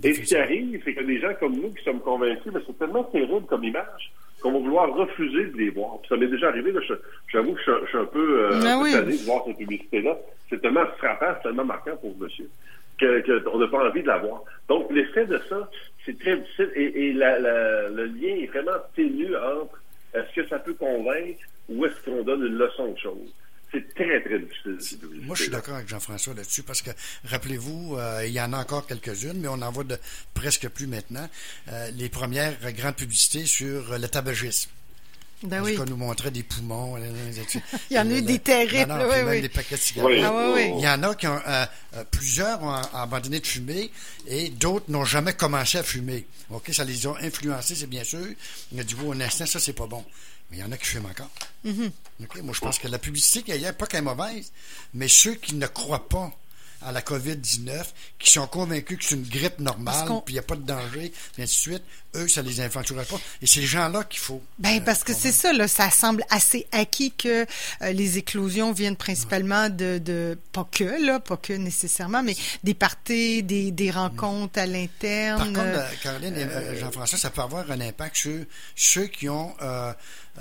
Et 0.05 0.15
ce 0.15 0.21
qui 0.21 0.37
arrive, 0.37 0.81
c'est 0.85 0.95
que 0.95 1.03
des 1.03 1.21
gens 1.21 1.33
comme 1.41 1.57
nous 1.57 1.71
qui 1.71 1.83
sommes 1.83 2.01
convaincus, 2.01 2.53
mais 2.53 2.61
c'est 2.67 2.79
tellement 2.79 3.05
terrible 3.05 3.47
comme 3.47 3.65
image 3.65 4.13
qu'on 4.41 4.53
va 4.53 4.59
vouloir 4.59 4.95
refuser 4.95 5.47
de 5.47 5.57
les 5.57 5.71
voir. 5.71 5.99
Puis 5.99 6.09
ça 6.09 6.17
m'est 6.17 6.29
déjà 6.29 6.49
arrivé, 6.49 6.73
j'avoue 7.33 7.55
que 7.55 7.61
je, 7.67 7.87
suis 7.89 7.99
un 7.99 8.05
peu 8.05 8.45
euh, 8.45 8.61
ah 8.63 9.03
de 9.03 9.25
voir 9.25 9.43
cette 9.47 9.59
publicité-là. 9.59 10.17
C'est 10.49 10.61
tellement 10.61 10.87
frappant, 10.99 11.35
c'est 11.37 11.49
tellement 11.49 11.65
marquant 11.65 11.97
pour 11.97 12.17
monsieur 12.19 12.49
qu'on 13.01 13.59
n'a 13.59 13.69
pas 13.69 13.89
envie 13.89 14.03
de 14.03 14.09
la 14.09 14.19
voir. 14.19 14.43
Donc, 14.69 14.91
l'effet 14.91 15.27
de 15.27 15.41
ça, 15.49 15.71
c'est 16.05 16.19
très 16.19 16.37
difficile. 16.37 16.71
Et, 16.75 17.13
le 17.13 18.05
lien 18.07 18.43
est 18.43 18.47
vraiment 18.47 18.79
ténu 18.95 19.35
entre 19.37 19.68
que 20.39 20.49
ça 20.49 20.59
peut 20.59 20.75
convaincre 20.75 21.41
ou 21.69 21.85
est-ce 21.85 22.05
qu'on 22.05 22.23
donne 22.23 22.45
une 22.47 22.59
leçon 22.59 22.93
de 22.93 22.99
choses? 22.99 23.33
C'est 23.71 23.95
très, 23.95 24.23
très 24.23 24.39
difficile. 24.39 24.99
Moi, 25.25 25.37
je 25.37 25.43
suis 25.43 25.51
d'accord 25.51 25.75
avec 25.75 25.89
Jean-François 25.89 26.33
là-dessus 26.33 26.63
parce 26.63 26.81
que, 26.81 26.91
rappelez-vous, 27.25 27.97
euh, 27.99 28.23
il 28.27 28.33
y 28.33 28.41
en 28.41 28.53
a 28.55 28.59
encore 28.59 28.87
quelques-unes, 28.87 29.39
mais 29.39 29.49
on 29.49 29.61
en 29.61 29.71
voit 29.71 29.85
de 29.85 29.97
presque 30.33 30.69
plus 30.69 30.87
maintenant. 30.87 31.29
Euh, 31.71 31.91
les 31.91 32.09
premières 32.09 32.57
grandes 32.73 32.97
publicités 32.97 33.45
sur 33.45 33.99
le 33.99 34.09
tabagisme. 34.09 34.71
Ben 35.43 35.63
oui. 35.63 35.79
nous 35.87 35.97
montrait 35.97 36.31
des 36.31 36.43
poumons. 36.43 36.97
il 36.99 37.97
y 37.97 37.99
en 37.99 38.11
a 38.11 38.13
eu 38.13 38.23
des 38.23 38.41
terribles. 38.41 38.93
oui, 39.09 39.17
oui. 39.25 39.41
des 39.41 39.49
paquets 39.49 39.77
de 39.77 39.81
cigarettes. 39.81 40.25
Ah, 40.25 40.53
oui, 40.55 40.73
il 40.77 40.81
y 40.81 40.89
en 40.89 41.03
a 41.03 41.15
qui 41.15 41.27
ont, 41.29 41.41
euh, 41.47 41.67
plusieurs 42.11 42.63
ont 42.63 42.75
abandonné 42.75 43.39
de 43.39 43.47
fumer 43.47 43.91
et 44.27 44.49
d'autres 44.49 44.87
n'ont 44.89 45.05
jamais 45.05 45.33
commencé 45.35 45.79
à 45.79 45.83
fumer. 45.85 46.27
OK, 46.51 46.71
ça 46.73 46.85
les 46.85 47.07
a 47.07 47.15
influencés, 47.23 47.77
c'est 47.77 47.87
bien 47.87 48.05
sûr. 48.05 48.27
Il 48.73 48.81
a 48.81 48.85
dit, 48.85 48.95
vous, 48.95 49.13
un 49.13 49.21
instant, 49.21 49.47
ça, 49.47 49.61
c'est 49.61 49.75
pas 49.75 49.87
bon. 49.87 50.05
Mais 50.51 50.57
il 50.57 50.61
y 50.61 50.65
en 50.65 50.73
a 50.73 50.77
qui 50.77 50.87
fument 50.87 51.07
encore. 51.07 51.31
Mm-hmm. 51.65 52.43
moi, 52.43 52.55
je 52.55 52.61
pense 52.61 52.79
que 52.79 52.89
la 52.89 52.99
publicité, 52.99 53.45
il 53.47 53.61
n'y 53.61 53.67
a 53.67 53.73
pas 53.73 53.87
qu'elle 53.87 53.99
est 53.99 54.03
mauvaise, 54.03 54.51
mais 54.95 55.09
ceux 55.09 55.35
qui 55.35 55.55
ne 55.55 55.67
croient 55.67 56.09
pas 56.09 56.33
à 56.83 56.93
la 56.93 57.01
COVID-19, 57.01 57.85
qui 58.19 58.31
sont 58.31 58.47
convaincus 58.47 58.99
que 58.99 59.05
c'est 59.05 59.15
une 59.17 59.29
grippe 59.29 59.59
normale, 59.59 60.07
puis 60.25 60.33
il 60.33 60.33
n'y 60.35 60.39
a 60.39 60.43
pas 60.43 60.57
de 60.57 60.63
danger, 60.63 61.13
et 61.37 61.43
ainsi 61.43 61.57
de 61.57 61.73
suite, 61.73 61.83
eux, 62.15 62.29
ça 62.29 62.43
les 62.43 62.61
influencerait 62.61 63.05
pas. 63.05 63.17
Et 63.43 63.47
c'est 63.47 63.59
ces 63.61 63.67
gens-là 63.67 64.05
qu'il 64.05 64.21
faut. 64.21 64.43
Ben, 64.59 64.79
euh, 64.79 64.85
parce 64.85 65.05
que 65.05 65.13
c'est 65.13 65.33
ça, 65.33 65.53
là, 65.53 65.69
ça 65.69 65.91
semble 65.91 66.25
assez 66.31 66.67
acquis 66.73 67.13
que 67.13 67.45
euh, 67.83 67.93
les 67.93 68.19
éclosions 68.19 68.73
viennent 68.73 68.97
principalement 68.97 69.69
de, 69.69 69.99
de, 69.99 70.39
pas 70.53 70.67
que, 70.71 71.05
là, 71.05 71.21
pas 71.21 71.37
que 71.37 71.53
nécessairement, 71.53 72.23
mais 72.23 72.37
des 72.65 72.75
parties, 72.75 73.43
des, 73.43 73.71
des 73.71 73.91
rencontres 73.91 74.59
à 74.59 74.67
l'interne. 74.67 75.39
Par 75.39 75.65
contre, 75.65 75.79
euh, 75.79 75.89
Caroline 76.03 76.37
et 76.37 76.79
Jean-François, 76.79 77.19
ça 77.19 77.31
peut 77.31 77.43
avoir 77.43 77.71
un 77.71 77.81
impact 77.81 78.17
sur 78.17 78.45
ceux 78.77 79.07
qui 79.07 79.29
ont 79.29 79.55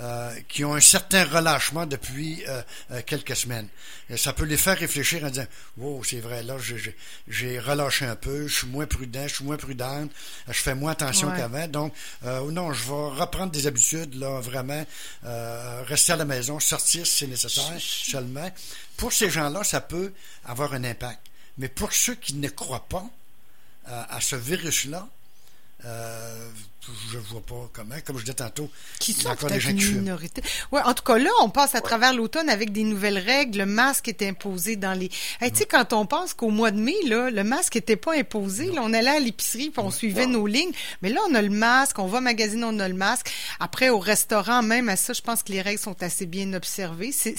euh, 0.00 0.32
qui 0.46 0.64
ont 0.64 0.74
un 0.74 0.80
certain 0.80 1.24
relâchement 1.24 1.84
depuis 1.84 2.44
euh, 2.46 2.62
euh, 2.92 3.02
quelques 3.04 3.34
semaines. 3.34 3.66
Et 4.08 4.16
ça 4.16 4.32
peut 4.32 4.44
les 4.44 4.56
faire 4.56 4.78
réfléchir 4.78 5.24
en 5.24 5.28
disant 5.28 5.46
Wow, 5.76 6.04
c'est 6.04 6.20
vrai, 6.20 6.44
là, 6.44 6.54
j'ai 7.26 7.58
relâché 7.58 8.04
un 8.04 8.14
peu, 8.14 8.46
je 8.46 8.58
suis 8.58 8.68
moins 8.68 8.86
prudent, 8.86 9.26
je 9.26 9.34
suis 9.34 9.44
moins 9.44 9.56
prudente, 9.56 10.12
je 10.46 10.60
fais 10.60 10.76
moins 10.76 10.92
attention 10.92 11.32
qu'avant. 11.32 11.66
Donc, 11.66 11.94
non, 12.22 12.72
je 12.72 12.84
vais 12.84 13.20
reprendre 13.20 13.50
des 13.50 13.66
habitudes, 13.66 14.14
là, 14.14 14.40
vraiment, 14.40 14.86
rester 15.86 16.12
à 16.12 16.16
la 16.16 16.24
maison, 16.24 16.60
sortir 16.60 17.04
si 17.04 17.16
c'est 17.16 17.26
nécessaire 17.26 17.74
seulement. 17.78 18.50
Pour 18.96 19.12
ces 19.12 19.30
gens-là, 19.30 19.64
ça 19.64 19.80
peut 19.80 20.12
avoir 20.44 20.74
un 20.74 20.84
impact. 20.84 21.20
Mais 21.58 21.68
pour 21.68 21.92
ceux 21.92 22.14
qui 22.14 22.34
ne 22.34 22.48
croient 22.48 22.86
pas 22.88 23.06
à 23.84 24.20
ce 24.20 24.36
virus-là, 24.36 25.08
euh, 25.84 26.50
je 27.12 27.18
vois 27.18 27.40
pas 27.40 27.70
comment, 27.72 27.94
comme 28.04 28.18
je 28.18 28.24
disais 28.24 28.34
tantôt. 28.34 28.70
Qui 28.98 29.12
sont 29.12 29.28
encore 29.28 29.50
des 29.50 29.60
gens 29.60 29.74
qui 29.74 29.92
minorité. 29.92 30.42
Ouais, 30.72 30.80
en 30.84 30.94
tout 30.94 31.04
cas, 31.04 31.18
là, 31.18 31.30
on 31.42 31.50
passe 31.50 31.74
à 31.74 31.80
travers 31.80 32.12
l'automne 32.12 32.48
avec 32.48 32.72
des 32.72 32.82
nouvelles 32.82 33.18
règles. 33.18 33.58
Le 33.58 33.66
masque 33.66 34.08
est 34.08 34.22
imposé 34.22 34.76
dans 34.76 34.92
les. 34.92 35.08
tu 35.08 35.16
sais, 35.54 35.66
quand 35.66 35.92
on 35.92 36.06
pense 36.06 36.34
qu'au 36.34 36.50
mois 36.50 36.70
de 36.70 36.78
mai, 36.80 36.96
là, 37.06 37.30
le 37.30 37.44
masque 37.44 37.76
était 37.76 37.96
pas 37.96 38.16
imposé. 38.16 38.72
Là, 38.72 38.80
on 38.82 38.92
allait 38.92 39.16
à 39.16 39.20
l'épicerie 39.20 39.70
puis 39.70 39.82
on 39.82 39.90
suivait 39.90 40.26
nos 40.26 40.46
lignes. 40.46 40.72
Mais 41.02 41.10
là, 41.10 41.20
on 41.28 41.34
a 41.34 41.42
le 41.42 41.50
masque, 41.50 41.98
on 41.98 42.06
va 42.06 42.20
magasiner, 42.20 42.64
on 42.64 42.78
a 42.78 42.88
le 42.88 42.94
masque. 42.94 43.30
Après, 43.60 43.88
au 43.88 43.98
restaurant, 43.98 44.62
même 44.62 44.88
à 44.88 44.96
ça, 44.96 45.12
je 45.12 45.22
pense 45.22 45.42
que 45.42 45.52
les 45.52 45.62
règles 45.62 45.80
sont 45.80 46.02
assez 46.02 46.26
bien 46.26 46.52
observées. 46.54 47.12
C'est 47.12 47.36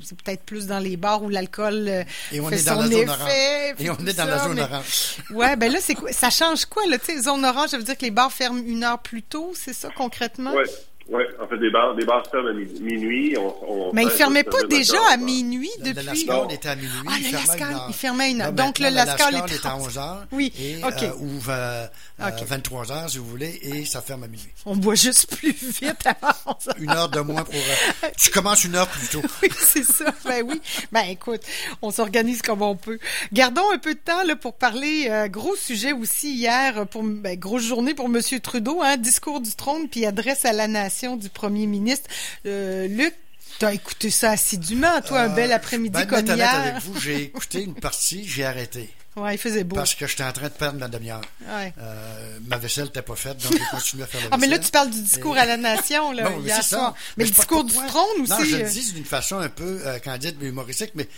c'est 0.00 0.20
peut-être 0.20 0.42
plus 0.42 0.66
dans 0.66 0.78
les 0.78 0.96
bars 0.96 1.22
où 1.22 1.28
l'alcool 1.28 1.86
euh, 1.88 2.04
Et 2.32 2.40
on 2.40 2.48
fait 2.48 2.56
est 2.56 2.64
dans 2.64 2.74
son 2.74 2.80
la 2.82 2.88
zone 2.88 3.08
effet. 3.08 3.74
Et 3.78 3.90
on 3.90 4.06
est 4.06 4.16
dans 4.16 4.24
la 4.24 4.38
zone 4.38 4.60
orange. 4.60 5.16
ouais, 5.30 5.56
ben 5.56 5.72
là, 5.72 5.78
c'est 5.80 5.94
quoi? 5.94 6.12
Ça 6.12 6.30
change 6.30 6.64
quoi, 6.66 6.86
là? 6.86 6.98
Tu 6.98 7.06
sais, 7.06 7.22
zone 7.22 7.44
orange, 7.44 7.70
ça 7.70 7.78
veut 7.78 7.84
dire 7.84 7.96
que 7.96 8.04
les 8.04 8.10
bars 8.10 8.32
ferment 8.32 8.62
une 8.64 8.84
heure 8.84 8.98
plus 8.98 9.22
tôt, 9.22 9.52
c'est 9.54 9.72
ça, 9.72 9.88
concrètement? 9.94 10.52
Oui, 10.54 10.64
Oui, 11.08 11.22
on 11.40 11.46
fait 11.46 11.58
des 11.58 11.70
bars, 11.70 11.94
des 11.94 12.04
bars 12.04 12.22
ferment 12.30 12.48
à 12.48 12.52
minuit. 12.52 13.36
On, 13.38 13.92
mais 13.92 14.02
il 14.02 14.06
ne 14.06 14.10
fermait 14.10 14.44
pas 14.44 14.62
déjà 14.64 14.98
à 15.10 15.16
minuit 15.16 15.70
depuis? 15.80 15.94
Le 15.94 16.02
Lascar 16.02 16.50
était 16.50 16.68
à 16.68 16.76
minuit. 16.76 16.90
Ah, 17.08 17.16
le 17.18 17.32
Lascar, 17.32 17.86
il 17.88 17.94
fermait 17.94 18.30
une 18.30 18.40
heure. 18.40 18.52
Donc, 18.52 18.78
le 18.78 18.88
Lascar 18.88 19.30
est 19.34 19.66
à 19.66 19.76
11 19.76 19.96
h. 19.96 20.16
Oui, 20.30 20.52
et, 20.58 20.84
OK. 20.84 21.02
Euh, 21.02 21.12
ouvre 21.20 21.50
euh, 21.50 21.86
23 22.18 22.84
h, 22.84 23.08
si 23.08 23.18
vous 23.18 23.26
voulez, 23.26 23.58
et 23.62 23.84
ça 23.84 24.00
ferme 24.00 24.24
à 24.24 24.28
minuit. 24.28 24.52
On 24.64 24.76
boit 24.76 24.94
juste 24.94 25.36
plus 25.36 25.52
vite 25.52 26.06
à 26.06 26.16
11 26.46 26.74
Une 26.78 26.90
heure 26.90 27.08
de 27.08 27.20
moins 27.20 27.42
pour... 27.42 27.54
Euh, 27.54 28.08
tu 28.18 28.30
commences 28.30 28.64
une 28.64 28.76
heure 28.76 28.88
plus 28.88 29.08
tôt. 29.08 29.22
oui, 29.42 29.48
c'est 29.58 29.84
ça. 29.84 30.14
Ben 30.24 30.44
oui. 30.46 30.60
Ben 30.92 31.02
écoute, 31.08 31.42
on 31.82 31.90
s'organise 31.90 32.42
comme 32.42 32.62
on 32.62 32.76
peut. 32.76 32.98
Gardons 33.32 33.70
un 33.72 33.78
peu 33.78 33.94
de 33.94 34.00
temps 34.00 34.22
là, 34.24 34.36
pour 34.36 34.54
parler. 34.54 35.08
Euh, 35.10 35.28
gros 35.28 35.56
sujet 35.56 35.92
aussi 35.92 36.32
hier, 36.32 36.86
pour 36.86 37.02
ben, 37.02 37.38
grosse 37.38 37.64
journée 37.64 37.94
pour 37.94 38.06
M. 38.06 38.20
Trudeau. 38.40 38.80
Hein, 38.82 38.96
discours 38.96 39.40
du 39.40 39.54
trône, 39.54 39.88
puis 39.88 40.06
adresse 40.06 40.44
à 40.44 40.52
la 40.52 40.68
nation 40.68 40.91
du 41.16 41.28
premier 41.28 41.66
ministre. 41.66 42.08
Euh, 42.46 42.86
Luc, 42.88 43.14
tu 43.58 43.64
as 43.64 43.74
écouté 43.74 44.10
ça 44.10 44.30
assidûment, 44.30 45.00
toi, 45.02 45.22
un 45.22 45.28
bel 45.28 45.52
après-midi 45.52 46.06
comme 46.06 46.26
hier. 46.26 46.54
avec 46.54 46.82
vous, 46.82 46.98
j'ai 47.00 47.22
écouté 47.22 47.62
une 47.62 47.74
partie, 47.74 48.26
j'ai 48.26 48.44
arrêté. 48.44 48.90
Ouais, 49.14 49.34
il 49.34 49.38
faisait 49.38 49.64
beau. 49.64 49.76
Parce 49.76 49.94
que 49.94 50.06
j'étais 50.06 50.24
en 50.24 50.32
train 50.32 50.48
de 50.48 50.52
perdre 50.54 50.78
ma 50.78 50.88
demi-heure. 50.88 51.20
Ouais. 51.46 51.72
Euh, 51.78 52.38
ma 52.46 52.56
vaisselle 52.56 52.84
n'était 52.84 53.02
pas 53.02 53.14
faite, 53.14 53.42
donc 53.42 53.52
j'ai 53.52 53.64
continué 53.70 54.04
à 54.04 54.06
faire 54.06 54.20
la 54.20 54.26
vaisselle. 54.26 54.30
Ah, 54.32 54.36
mais 54.38 54.46
là, 54.46 54.58
tu 54.58 54.70
parles 54.70 54.90
du 54.90 55.02
discours 55.02 55.36
Et... 55.36 55.40
à 55.40 55.44
la 55.44 55.56
nation, 55.58 56.12
là, 56.12 56.22
non, 56.30 56.38
mais 56.38 56.44
hier 56.48 56.62
soir. 56.64 56.80
Ça. 56.80 56.94
Mais, 57.16 57.24
mais 57.24 57.24
le 57.24 57.30
discours 57.30 57.64
du 57.64 57.74
trône 57.74 58.22
aussi. 58.22 58.30
Non, 58.30 58.44
je 58.44 58.56
le 58.56 58.64
euh... 58.64 58.68
dis 58.68 58.92
d'une 58.92 59.04
façon 59.04 59.38
un 59.38 59.50
peu 59.50 59.82
euh, 59.84 59.98
candide 59.98 60.36
mais 60.40 60.48
humoristique, 60.48 60.92
mais 60.94 61.08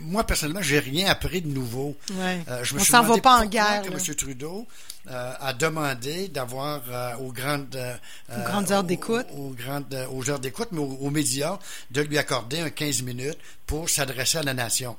moi, 0.00 0.24
personnellement, 0.24 0.62
j'ai 0.62 0.78
rien 0.78 1.08
appris 1.08 1.42
de 1.42 1.48
nouveau. 1.48 1.96
Ouais. 2.12 2.40
Euh, 2.48 2.62
je 2.62 2.74
me 2.74 2.80
On 2.80 2.84
s'en 2.84 3.02
va 3.02 3.18
pas 3.18 3.40
en 3.40 3.46
guerre. 3.46 3.82
guerre. 3.82 3.92
que 3.92 4.10
M. 4.10 4.14
Trudeau 4.14 4.66
euh, 5.10 5.32
a 5.40 5.52
demandé 5.52 6.28
d'avoir 6.28 6.82
euh, 6.88 7.16
aux 7.16 7.32
grandes, 7.32 7.76
aux 8.30 8.42
grandes 8.42 8.70
heures 8.70 8.84
d'écoute, 8.84 9.26
aux, 9.32 9.48
aux, 9.48 9.50
grandes, 9.50 9.94
aux 10.12 10.30
heures 10.30 10.38
d'écoute, 10.38 10.68
mais 10.70 10.80
aux, 10.80 10.98
aux, 11.00 11.10
médias, 11.10 11.58
de 11.90 12.02
lui 12.02 12.18
accorder 12.18 12.60
un 12.60 12.70
15 12.70 13.02
minutes 13.02 13.38
pour 13.66 13.88
s'adresser 13.90 14.38
à 14.38 14.42
la 14.42 14.54
nation. 14.54 14.96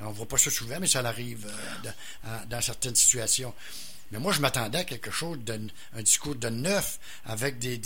On 0.00 0.08
ne 0.08 0.14
voit 0.14 0.26
pas 0.28 0.38
ça 0.38 0.50
souvent, 0.50 0.78
mais 0.80 0.86
ça 0.86 1.00
arrive 1.00 1.46
euh, 1.46 1.90
dans, 2.24 2.48
dans 2.48 2.60
certaines 2.60 2.96
situations. 2.96 3.54
Mais 4.12 4.18
moi, 4.18 4.30
je 4.32 4.40
m'attendais 4.40 4.78
à 4.78 4.84
quelque 4.84 5.10
chose 5.10 5.38
d'un 5.38 5.58
discours 6.02 6.34
de 6.34 6.50
neuf 6.50 7.00
avec 7.24 7.58
des. 7.58 7.80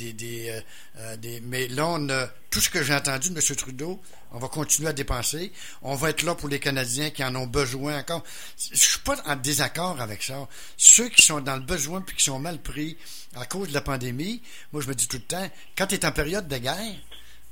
euh, 0.50 0.60
euh, 0.98 1.16
des 1.16 1.40
mais 1.40 1.68
là, 1.68 1.86
on 1.86 2.08
a, 2.08 2.26
tout 2.50 2.60
ce 2.60 2.68
que 2.68 2.82
j'ai 2.82 2.94
entendu 2.94 3.30
de 3.30 3.36
M. 3.36 3.56
Trudeau, 3.56 4.02
on 4.32 4.38
va 4.40 4.48
continuer 4.48 4.88
à 4.88 4.92
dépenser. 4.92 5.52
On 5.82 5.94
va 5.94 6.10
être 6.10 6.24
là 6.24 6.34
pour 6.34 6.48
les 6.48 6.58
Canadiens 6.58 7.10
qui 7.10 7.22
en 7.22 7.32
ont 7.36 7.46
besoin 7.46 8.00
encore. 8.00 8.24
Je 8.72 8.76
suis 8.76 8.98
pas 8.98 9.16
en 9.24 9.36
désaccord 9.36 10.00
avec 10.00 10.24
ça. 10.24 10.48
Ceux 10.76 11.08
qui 11.10 11.22
sont 11.22 11.40
dans 11.40 11.54
le 11.54 11.62
besoin 11.62 12.00
puis 12.00 12.16
qui 12.16 12.24
sont 12.24 12.40
mal 12.40 12.58
pris 12.58 12.96
à 13.36 13.46
cause 13.46 13.68
de 13.68 13.74
la 13.74 13.80
pandémie, 13.80 14.42
moi, 14.72 14.82
je 14.82 14.88
me 14.88 14.94
dis 14.96 15.06
tout 15.06 15.18
le 15.18 15.22
temps, 15.22 15.48
quand 15.78 15.86
tu 15.86 15.94
es 15.94 16.04
en 16.04 16.12
période 16.12 16.48
de 16.48 16.58
guerre, 16.58 16.96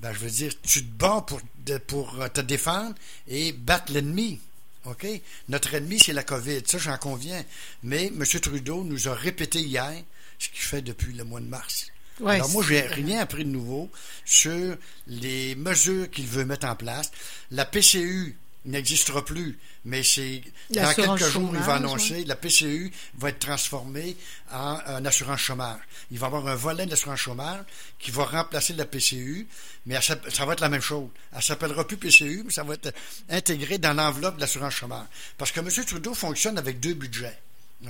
ben, 0.00 0.12
je 0.12 0.18
veux 0.18 0.30
dire, 0.30 0.52
tu 0.62 0.84
te 0.84 0.90
bats 0.90 1.24
pour, 1.26 1.40
pour 1.86 2.18
te 2.32 2.40
défendre 2.40 2.94
et 3.28 3.52
battre 3.52 3.92
l'ennemi. 3.92 4.40
OK? 4.84 5.06
Notre 5.48 5.74
ennemi, 5.74 5.98
c'est 5.98 6.12
la 6.12 6.22
COVID. 6.22 6.62
Ça, 6.66 6.78
j'en 6.78 6.98
conviens. 6.98 7.42
Mais 7.82 8.06
M. 8.06 8.24
Trudeau 8.24 8.84
nous 8.84 9.08
a 9.08 9.14
répété 9.14 9.60
hier 9.60 9.94
ce 10.38 10.48
qu'il 10.48 10.60
fait 10.60 10.82
depuis 10.82 11.14
le 11.14 11.24
mois 11.24 11.40
de 11.40 11.46
mars. 11.46 11.86
Ouais, 12.20 12.34
Alors, 12.34 12.50
moi, 12.50 12.64
j'ai 12.66 12.80
rien 12.80 13.20
appris 13.20 13.44
de 13.44 13.50
nouveau 13.50 13.90
sur 14.24 14.76
les 15.06 15.54
mesures 15.56 16.10
qu'il 16.10 16.26
veut 16.26 16.44
mettre 16.44 16.66
en 16.66 16.76
place. 16.76 17.10
La 17.50 17.64
PCU 17.64 18.36
n'existera 18.64 19.24
plus, 19.24 19.58
mais 19.84 20.02
c'est 20.02 20.42
dans 20.70 20.92
quelques 20.94 21.24
jours, 21.24 21.50
il 21.52 21.60
va 21.60 21.74
annoncer, 21.74 22.24
la 22.24 22.36
PCU 22.36 22.90
va 23.18 23.28
être 23.28 23.38
transformée 23.38 24.16
en 24.50 25.04
assurance 25.04 25.40
chômage. 25.40 25.80
Il 26.10 26.18
va 26.18 26.26
y 26.26 26.28
avoir 26.28 26.46
un 26.48 26.54
volet 26.54 26.86
d'assurance 26.86 27.20
chômage 27.20 27.64
qui 27.98 28.10
va 28.10 28.24
remplacer 28.24 28.72
la 28.72 28.86
PCU, 28.86 29.46
mais 29.86 30.00
ça, 30.00 30.16
ça 30.32 30.46
va 30.46 30.54
être 30.54 30.60
la 30.60 30.68
même 30.68 30.80
chose. 30.80 31.08
Elle 31.34 31.42
s'appellera 31.42 31.86
plus 31.86 31.96
PCU, 31.96 32.42
mais 32.44 32.52
ça 32.52 32.64
va 32.64 32.74
être 32.74 32.92
intégré 33.28 33.78
dans 33.78 33.92
l'enveloppe 33.92 34.36
de 34.36 34.40
l'assurance 34.40 34.74
chômage. 34.74 35.06
Parce 35.36 35.52
que 35.52 35.60
M. 35.60 35.68
Trudeau 35.86 36.14
fonctionne 36.14 36.56
avec 36.58 36.80
deux 36.80 36.94
budgets. 36.94 37.38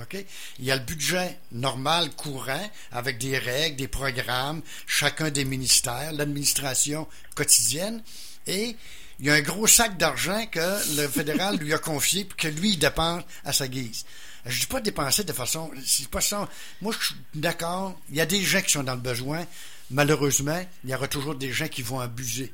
Okay? 0.01 0.25
Il 0.59 0.65
y 0.65 0.71
a 0.71 0.75
le 0.75 0.83
budget 0.83 1.39
normal, 1.53 2.09
courant, 2.15 2.69
avec 2.91 3.17
des 3.17 3.37
règles, 3.37 3.77
des 3.77 3.87
programmes, 3.87 4.61
chacun 4.87 5.29
des 5.29 5.45
ministères, 5.45 6.11
l'administration 6.11 7.07
quotidienne, 7.33 8.03
et 8.47 8.75
il 9.19 9.25
y 9.25 9.29
a 9.29 9.33
un 9.33 9.41
gros 9.41 9.67
sac 9.67 9.97
d'argent 9.97 10.45
que 10.51 11.01
le 11.01 11.07
fédéral 11.07 11.57
lui 11.57 11.73
a 11.73 11.77
confié 11.77 12.25
puis 12.25 12.37
que 12.37 12.47
lui, 12.59 12.71
il 12.71 12.79
dépense 12.79 13.23
à 13.43 13.53
sa 13.53 13.67
guise. 13.67 14.05
Je 14.45 14.59
dis 14.59 14.65
pas 14.67 14.81
dépenser 14.81 15.23
de 15.23 15.33
façon... 15.33 15.71
C'est 15.85 16.09
pas 16.09 16.21
ça. 16.21 16.47
Moi, 16.81 16.93
je 16.99 17.07
suis 17.07 17.15
d'accord. 17.33 17.99
Il 18.09 18.15
y 18.15 18.21
a 18.21 18.25
des 18.25 18.41
gens 18.41 18.61
qui 18.61 18.71
sont 18.71 18.83
dans 18.83 18.93
le 18.93 19.01
besoin. 19.01 19.45
Malheureusement, 19.89 20.63
il 20.83 20.89
y 20.89 20.95
aura 20.95 21.07
toujours 21.07 21.35
des 21.35 21.51
gens 21.51 21.67
qui 21.67 21.81
vont 21.81 21.99
abuser. 21.99 22.53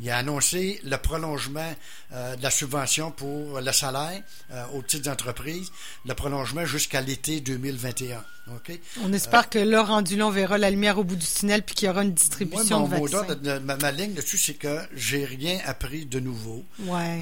Il 0.00 0.08
a 0.08 0.16
annoncé 0.16 0.80
le 0.84 0.96
prolongement 0.96 1.74
euh, 2.12 2.34
de 2.36 2.42
la 2.42 2.50
subvention 2.50 3.10
pour 3.10 3.60
le 3.60 3.72
salaire 3.72 4.22
euh, 4.50 4.64
aux 4.74 4.80
petites 4.80 5.08
entreprises, 5.08 5.70
le 6.06 6.14
prolongement 6.14 6.64
jusqu'à 6.64 7.02
l'été 7.02 7.40
2021. 7.40 8.24
Okay? 8.56 8.80
On 9.04 9.12
espère 9.12 9.40
euh, 9.40 9.50
que 9.50 9.58
là, 9.58 9.82
rendu 9.82 10.16
là, 10.16 10.26
on 10.26 10.30
verra 10.30 10.56
la 10.56 10.70
lumière 10.70 10.98
au 10.98 11.04
bout 11.04 11.16
du 11.16 11.26
tunnel 11.26 11.62
puis 11.62 11.74
qu'il 11.74 11.86
y 11.86 11.90
aura 11.90 12.02
une 12.02 12.14
distribution 12.14 12.80
moi, 12.80 12.98
mon 12.98 13.04
de 13.04 13.10
vaccins. 13.10 13.34
Mot 13.34 13.60
ma, 13.60 13.76
ma, 13.76 13.92
ligne 13.92 14.14
là-dessus, 14.14 14.38
c'est 14.38 14.54
que 14.54 14.78
j'ai 14.94 15.24
rien 15.24 15.58
appris 15.66 16.06
de 16.06 16.18
nouveau. 16.18 16.64
Ouais. 16.80 17.20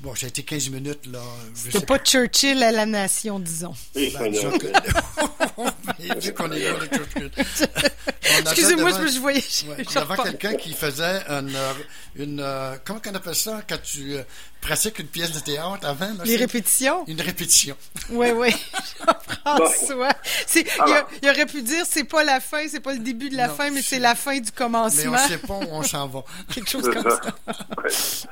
Bon, 0.00 0.14
ça 0.14 0.26
a 0.26 0.28
été 0.28 0.42
15 0.42 0.68
minutes. 0.70 1.06
là. 1.06 1.20
C'était 1.54 1.84
pas 1.84 1.98
Churchill 1.98 2.62
à 2.62 2.72
la 2.72 2.86
nation, 2.86 3.38
disons. 3.38 3.74
Ben, 3.94 4.10
qu'on 6.36 6.52
est 6.52 6.70
loin 6.70 6.78
de 6.78 6.86
Churchill. 6.96 7.30
Excusez-moi, 8.40 8.90
je, 9.06 9.18
voyais. 9.18 9.38
Ouais, 9.68 9.76
il 9.78 9.94
y 9.94 9.98
avait 9.98 10.16
quelqu'un 10.22 10.54
qui 10.54 10.72
faisait 10.74 11.22
une, 11.28 11.56
une 12.16 12.40
euh, 12.40 12.76
comment 12.84 13.00
qu'on 13.00 13.14
appelle 13.14 13.34
ça 13.34 13.62
quand 13.68 13.80
tu 13.82 14.14
euh, 14.14 14.22
pratiques 14.60 14.98
une 14.98 15.06
pièce 15.06 15.32
de 15.32 15.40
théâtre 15.40 15.86
avant 15.86 16.08
là, 16.08 16.24
Les 16.24 16.36
répétitions? 16.36 17.04
Une 17.06 17.20
répétition. 17.20 17.76
Oui, 18.10 18.28
oui. 18.34 18.54
François. 19.44 20.12
Il, 20.54 20.64
a, 20.80 21.06
il, 21.22 21.30
aurait 21.30 21.46
pu 21.46 21.62
dire 21.62 21.84
c'est 21.88 22.04
pas 22.04 22.24
la 22.24 22.40
fin, 22.40 22.66
c'est 22.68 22.80
pas 22.80 22.92
le 22.92 22.98
début 22.98 23.30
de 23.30 23.36
la 23.36 23.48
Non, 23.48 23.54
fin, 23.54 23.70
mais 23.70 23.82
c'est- 23.82 23.96
c'est 23.96 24.00
la 24.00 24.14
fin 24.14 24.38
du 24.38 24.52
commencement. 24.52 25.12
Mais 25.12 25.18
on 25.18 25.28
sait 25.28 25.38
pas 25.38 25.54
où 25.54 25.66
on 25.70 25.82
s'en 25.82 26.06
va. 26.08 26.24
Quelque 26.54 26.70
chose 26.70 26.90
comme 26.92 27.10
ça. 27.10 27.20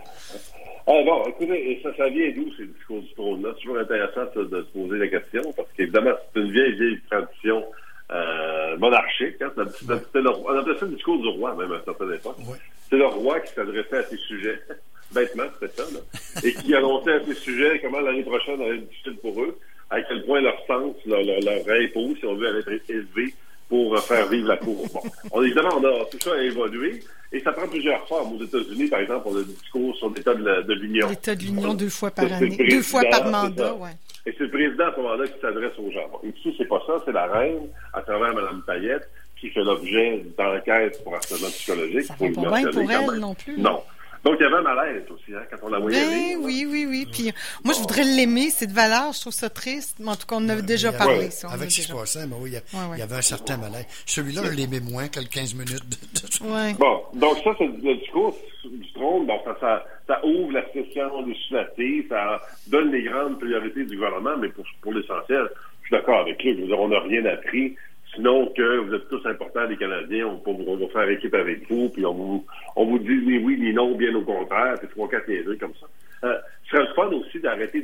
Bon, 1.15 1.23
écoutez, 1.29 1.71
et 1.71 1.81
ça, 1.81 1.95
ça 1.97 2.09
vient 2.09 2.29
d'où 2.33 2.53
ces 2.57 2.67
discours 2.67 3.01
du 3.01 3.15
trône-là? 3.15 3.51
C'est 3.55 3.61
toujours 3.61 3.79
intéressant 3.79 4.23
ça, 4.35 4.43
de 4.43 4.63
se 4.63 4.79
poser 4.79 4.99
la 4.99 5.07
question, 5.07 5.43
parce 5.57 5.69
qu'évidemment, 5.77 6.11
c'est 6.33 6.41
une 6.41 6.51
vieille, 6.51 6.73
vieille 6.73 7.01
tradition 7.09 7.65
euh, 8.11 8.77
monarchique. 8.79 9.41
Hein? 9.41 9.53
Le 9.57 10.31
on 10.31 10.59
appelait 10.59 10.77
ça 10.77 10.87
le 10.87 10.93
discours 10.97 11.23
du 11.23 11.29
roi, 11.29 11.55
même 11.55 11.71
à 11.71 11.77
une 11.77 11.85
certaine 11.85 12.15
époque. 12.15 12.39
Ouais. 12.39 12.59
C'est 12.91 12.97
le 12.97 13.07
roi 13.07 13.39
qui 13.41 13.55
s'adressait 13.55 13.99
à 13.99 14.03
ses 14.03 14.17
sujets. 14.17 14.59
Bêtement, 15.15 15.45
c'était 15.55 15.73
ça, 15.73 15.85
là. 15.93 16.01
Et 16.43 16.53
qui 16.53 16.75
annonçait 16.75 17.13
à 17.13 17.25
ses 17.25 17.35
sujets 17.35 17.79
comment 17.79 18.01
l'année 18.01 18.25
prochaine 18.25 18.61
allait 18.61 18.79
être 18.79 18.89
difficile 18.89 19.17
pour 19.19 19.41
eux, 19.41 19.57
à 19.91 20.03
quel 20.03 20.25
point 20.25 20.41
leur 20.41 20.59
sens, 20.67 20.97
leur, 21.07 21.23
leur, 21.23 21.39
leur 21.43 21.81
impôt, 21.81 22.13
si 22.19 22.27
on 22.27 22.35
veut, 22.35 22.49
allait 22.49 22.75
être 22.75 22.91
élevé 22.91 23.33
pour 23.69 23.95
euh, 23.95 24.01
faire 24.01 24.27
vivre 24.29 24.49
la 24.49 24.57
cour. 24.57 24.85
Bon. 24.93 25.01
On, 25.31 25.43
évidemment, 25.43 25.79
on 25.79 25.85
a, 25.85 26.05
tout 26.07 26.19
ça 26.21 26.35
a 26.35 26.43
évolué. 26.43 27.01
Et 27.35 27.41
ça 27.41 27.53
prend 27.53 27.67
plusieurs 27.67 28.07
formes. 28.07 28.37
Aux 28.37 28.45
États-Unis, 28.45 28.87
par 28.89 29.01
exemple, 29.01 29.27
on 29.27 29.37
a 29.37 29.41
des 29.43 29.53
discours 29.53 29.95
sur 29.97 30.09
l'état 30.15 30.35
de 30.35 30.73
l'Union. 30.75 31.09
L'État 31.09 31.35
de 31.35 31.43
l'Union 31.43 31.75
deux 31.75 31.89
fois 31.89 32.13
par 32.13 32.33
année. 32.33 32.57
Deux 32.71 32.81
fois 32.81 33.03
par 33.11 33.29
mandat, 33.29 33.75
ouais. 33.75 33.91
Et 34.25 34.33
c'est 34.39 34.45
le 34.45 34.51
président 34.51 34.87
à 34.87 34.93
ce 34.93 35.01
moment-là 35.01 35.27
qui 35.27 35.41
s'adresse 35.41 35.73
aux 35.79 35.91
gens. 35.91 36.09
Bon, 36.11 36.21
ici, 36.27 36.55
c'est 36.57 36.65
pas 36.69 36.81
ça, 36.87 36.95
c'est 37.05 37.13
la 37.13 37.27
reine, 37.27 37.69
à 37.93 38.01
travers 38.03 38.33
Mme 38.33 38.63
Payette, 38.67 39.11
qui 39.39 39.51
fait 39.51 39.65
l'objet 39.65 40.25
d'enquêtes 40.39 41.03
pour 41.03 41.15
harcèlement 41.17 41.49
psychologique. 41.49 42.05
Ça 42.05 42.15
le 42.21 42.33
pas 42.33 42.41
bien 42.41 42.71
pour 42.71 42.81
elle 42.81 42.87
même. 42.87 43.19
non 43.19 43.35
plus. 43.35 43.59
Non. 43.59 43.83
Donc, 44.25 44.37
il 44.41 44.43
y 44.43 44.47
avait 44.47 44.57
un 44.57 44.63
malaise 44.63 45.03
aussi, 45.11 45.35
hein, 45.35 45.43
quand 45.51 45.59
on 45.65 45.69
la 45.69 45.79
voyait 45.79 46.01
Ben 46.01 46.39
oui, 46.45 46.67
oui, 46.69 46.87
oui. 46.89 47.07
Puis 47.13 47.31
moi, 47.63 47.75
je 47.75 47.81
voudrais 47.81 48.05
l'aimer, 48.05 48.49
cette 48.51 48.71
valeur. 48.73 49.13
Je 49.13 49.21
trouve 49.21 49.33
ça 49.35 49.51
triste. 49.51 49.97
Mais 50.01 50.09
en 50.11 50.17
tout 50.17 50.27
cas, 50.27 50.37
on 50.37 50.45
en 50.45 50.49
a 50.49 50.63
déjà 50.63 50.93
parlé, 50.93 51.19
ouais, 51.19 51.31
ça. 51.31 51.49
on 51.49 51.53
Avec 51.53 51.67
a 51.67 51.71
ce 51.71 51.77
qui 51.77 51.83
se 51.83 51.89
déjà- 51.89 52.01
passait, 52.01 52.27
mais 52.27 52.37
oui, 52.39 52.51
il 52.51 52.55
y, 52.55 52.57
a- 52.57 52.61
Ouais, 52.73 52.89
ouais. 52.91 52.97
il 52.97 53.01
y 53.01 53.03
avait 53.03 53.17
un 53.17 53.23
certain 53.23 53.57
malaise. 53.59 53.87
Celui-là, 54.07 54.43
je 54.47 54.51
l'aimais 54.57 54.81
moins 54.81 55.09
que 55.09 55.21
le 55.21 55.27
15 55.27 55.55
minutes 55.55 55.85
de. 55.89 56.75
Bon, 56.79 57.03
donc 57.15 57.39
ça, 57.45 57.51
c'est 57.59 57.67
le 57.67 57.95
discours 57.97 58.37
du 58.65 58.93
trône. 58.95 59.27
Bon, 59.27 59.39
ça, 59.45 59.57
ça, 59.61 59.85
ça 60.07 60.25
ouvre 60.25 60.53
la 60.53 60.65
session 60.73 61.25
législative, 61.27 62.07
ça 62.09 62.41
donne 62.69 62.93
les 62.93 63.03
grandes 63.03 63.39
priorités 63.39 63.85
du 63.85 63.97
gouvernement, 63.97 64.37
mais 64.39 64.49
pour, 64.49 64.65
pour 64.81 64.93
l'essentiel, 64.93 65.49
je 65.83 65.89
suis 65.89 65.97
d'accord 65.97 66.21
avec 66.21 66.43
lui. 66.43 66.55
Je 66.57 66.61
veux 66.63 66.67
dire, 66.67 66.81
on 66.81 66.89
n'a 66.89 67.01
rien 67.01 67.25
appris, 67.27 67.77
sinon 68.15 68.47
que 68.57 68.79
vous 68.79 68.95
êtes 68.95 69.09
tous 69.09 69.25
importants, 69.27 69.65
les 69.65 69.77
Canadiens, 69.77 70.27
on, 70.47 70.53
va- 70.53 70.65
on 70.67 70.77
va 70.77 70.87
faire 70.89 71.09
équipe 71.11 71.35
avec 71.35 71.69
vous, 71.71 71.89
puis 71.89 72.05
on 72.07 72.15
vous, 72.15 72.47
on 72.77 72.87
vous 72.87 72.99
dit 72.99 73.21
ni 73.27 73.39
oui 73.39 73.59
ni 73.61 73.73
non, 73.73 73.95
bien 73.95 74.15
au 74.15 74.23
contraire, 74.23 74.75
puis 74.79 74.89
trois, 74.89 75.09
quatre 75.09 75.29
niaiseries 75.29 75.59
comme 75.59 75.75
ça. 75.81 75.87
Euh, 76.25 76.39
ce 76.65 76.71
serait 76.71 76.83
le 76.89 76.95
fun 76.95 77.09
aussi 77.17 77.39
d'arrêter 77.41 77.83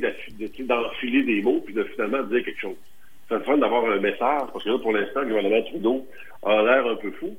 d'enfiler 0.59 1.23
des 1.23 1.41
mots, 1.41 1.61
puis 1.65 1.73
de 1.73 1.83
finalement 1.83 2.23
dire 2.23 2.43
quelque 2.43 2.59
chose. 2.59 2.75
C'est 3.29 3.35
le 3.35 3.41
fun 3.43 3.57
d'avoir 3.57 3.85
un 3.85 3.99
message, 3.99 4.47
parce 4.51 4.63
que 4.63 4.69
là, 4.69 4.77
pour 4.79 4.91
l'instant, 4.93 5.21
le 5.21 5.27
gouvernement 5.27 5.61
Trudeau 5.63 6.05
a 6.43 6.61
l'air 6.63 6.85
un 6.87 6.95
peu 6.95 7.11
fou. 7.11 7.35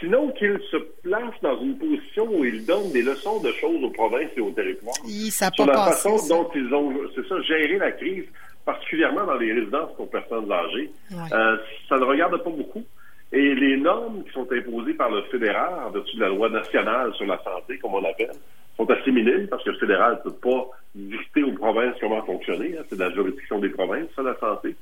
Sinon 0.00 0.30
qu'il 0.32 0.58
se 0.70 0.76
place 1.02 1.34
dans 1.42 1.60
une 1.60 1.76
position 1.76 2.26
où 2.32 2.44
il 2.44 2.64
donne 2.64 2.90
des 2.92 3.02
leçons 3.02 3.40
de 3.42 3.52
choses 3.52 3.84
aux 3.84 3.90
provinces 3.90 4.30
et 4.36 4.40
aux 4.40 4.50
territoires. 4.50 4.94
Ça 5.30 5.50
Sur 5.54 5.66
pas 5.66 5.72
la 5.72 5.78
passé. 5.78 6.08
façon 6.08 6.18
ça. 6.18 6.34
dont 6.34 6.50
ils 6.54 6.74
ont, 6.74 6.92
c'est 7.14 7.26
ça, 7.26 7.40
géré 7.42 7.76
la 7.78 7.92
crise, 7.92 8.24
particulièrement 8.64 9.24
dans 9.24 9.36
les 9.36 9.52
résidences 9.52 9.94
pour 9.96 10.10
personnes 10.10 10.50
âgées. 10.50 10.90
Ouais. 11.10 11.18
Euh, 11.32 11.56
ça 11.88 11.98
ne 11.98 12.04
regarde 12.04 12.42
pas 12.42 12.50
beaucoup. 12.50 12.84
Et 13.32 13.54
les 13.54 13.76
normes 13.76 14.24
qui 14.24 14.32
sont 14.32 14.46
imposées 14.52 14.94
par 14.94 15.10
le 15.10 15.22
fédéral 15.22 15.74
en 15.86 15.90
vertu 15.90 16.16
de 16.16 16.20
la 16.20 16.28
loi 16.28 16.48
nationale 16.48 17.12
sur 17.14 17.26
la 17.26 17.38
santé, 17.42 17.78
comme 17.78 17.94
on 17.94 18.00
l'appelle, 18.00 18.32
sont 18.76 18.90
assez 18.90 19.12
minimes 19.12 19.46
parce 19.48 19.62
que 19.62 19.70
le 19.70 19.78
fédéral 19.78 20.20
ne 20.24 20.30
peut 20.30 20.36
pas 20.36 20.68
dicter 20.94 21.42
aux 21.42 21.52
provinces 21.52 21.94
comment 22.00 22.22
fonctionner. 22.24 22.76
Hein. 22.76 22.82
c'est 22.88 22.98
la 22.98 23.10
juridiction 23.10 23.58
des 23.60 23.68
provinces, 23.68 24.08
ça, 24.16 24.22
la 24.22 24.36
santé. 24.38 24.74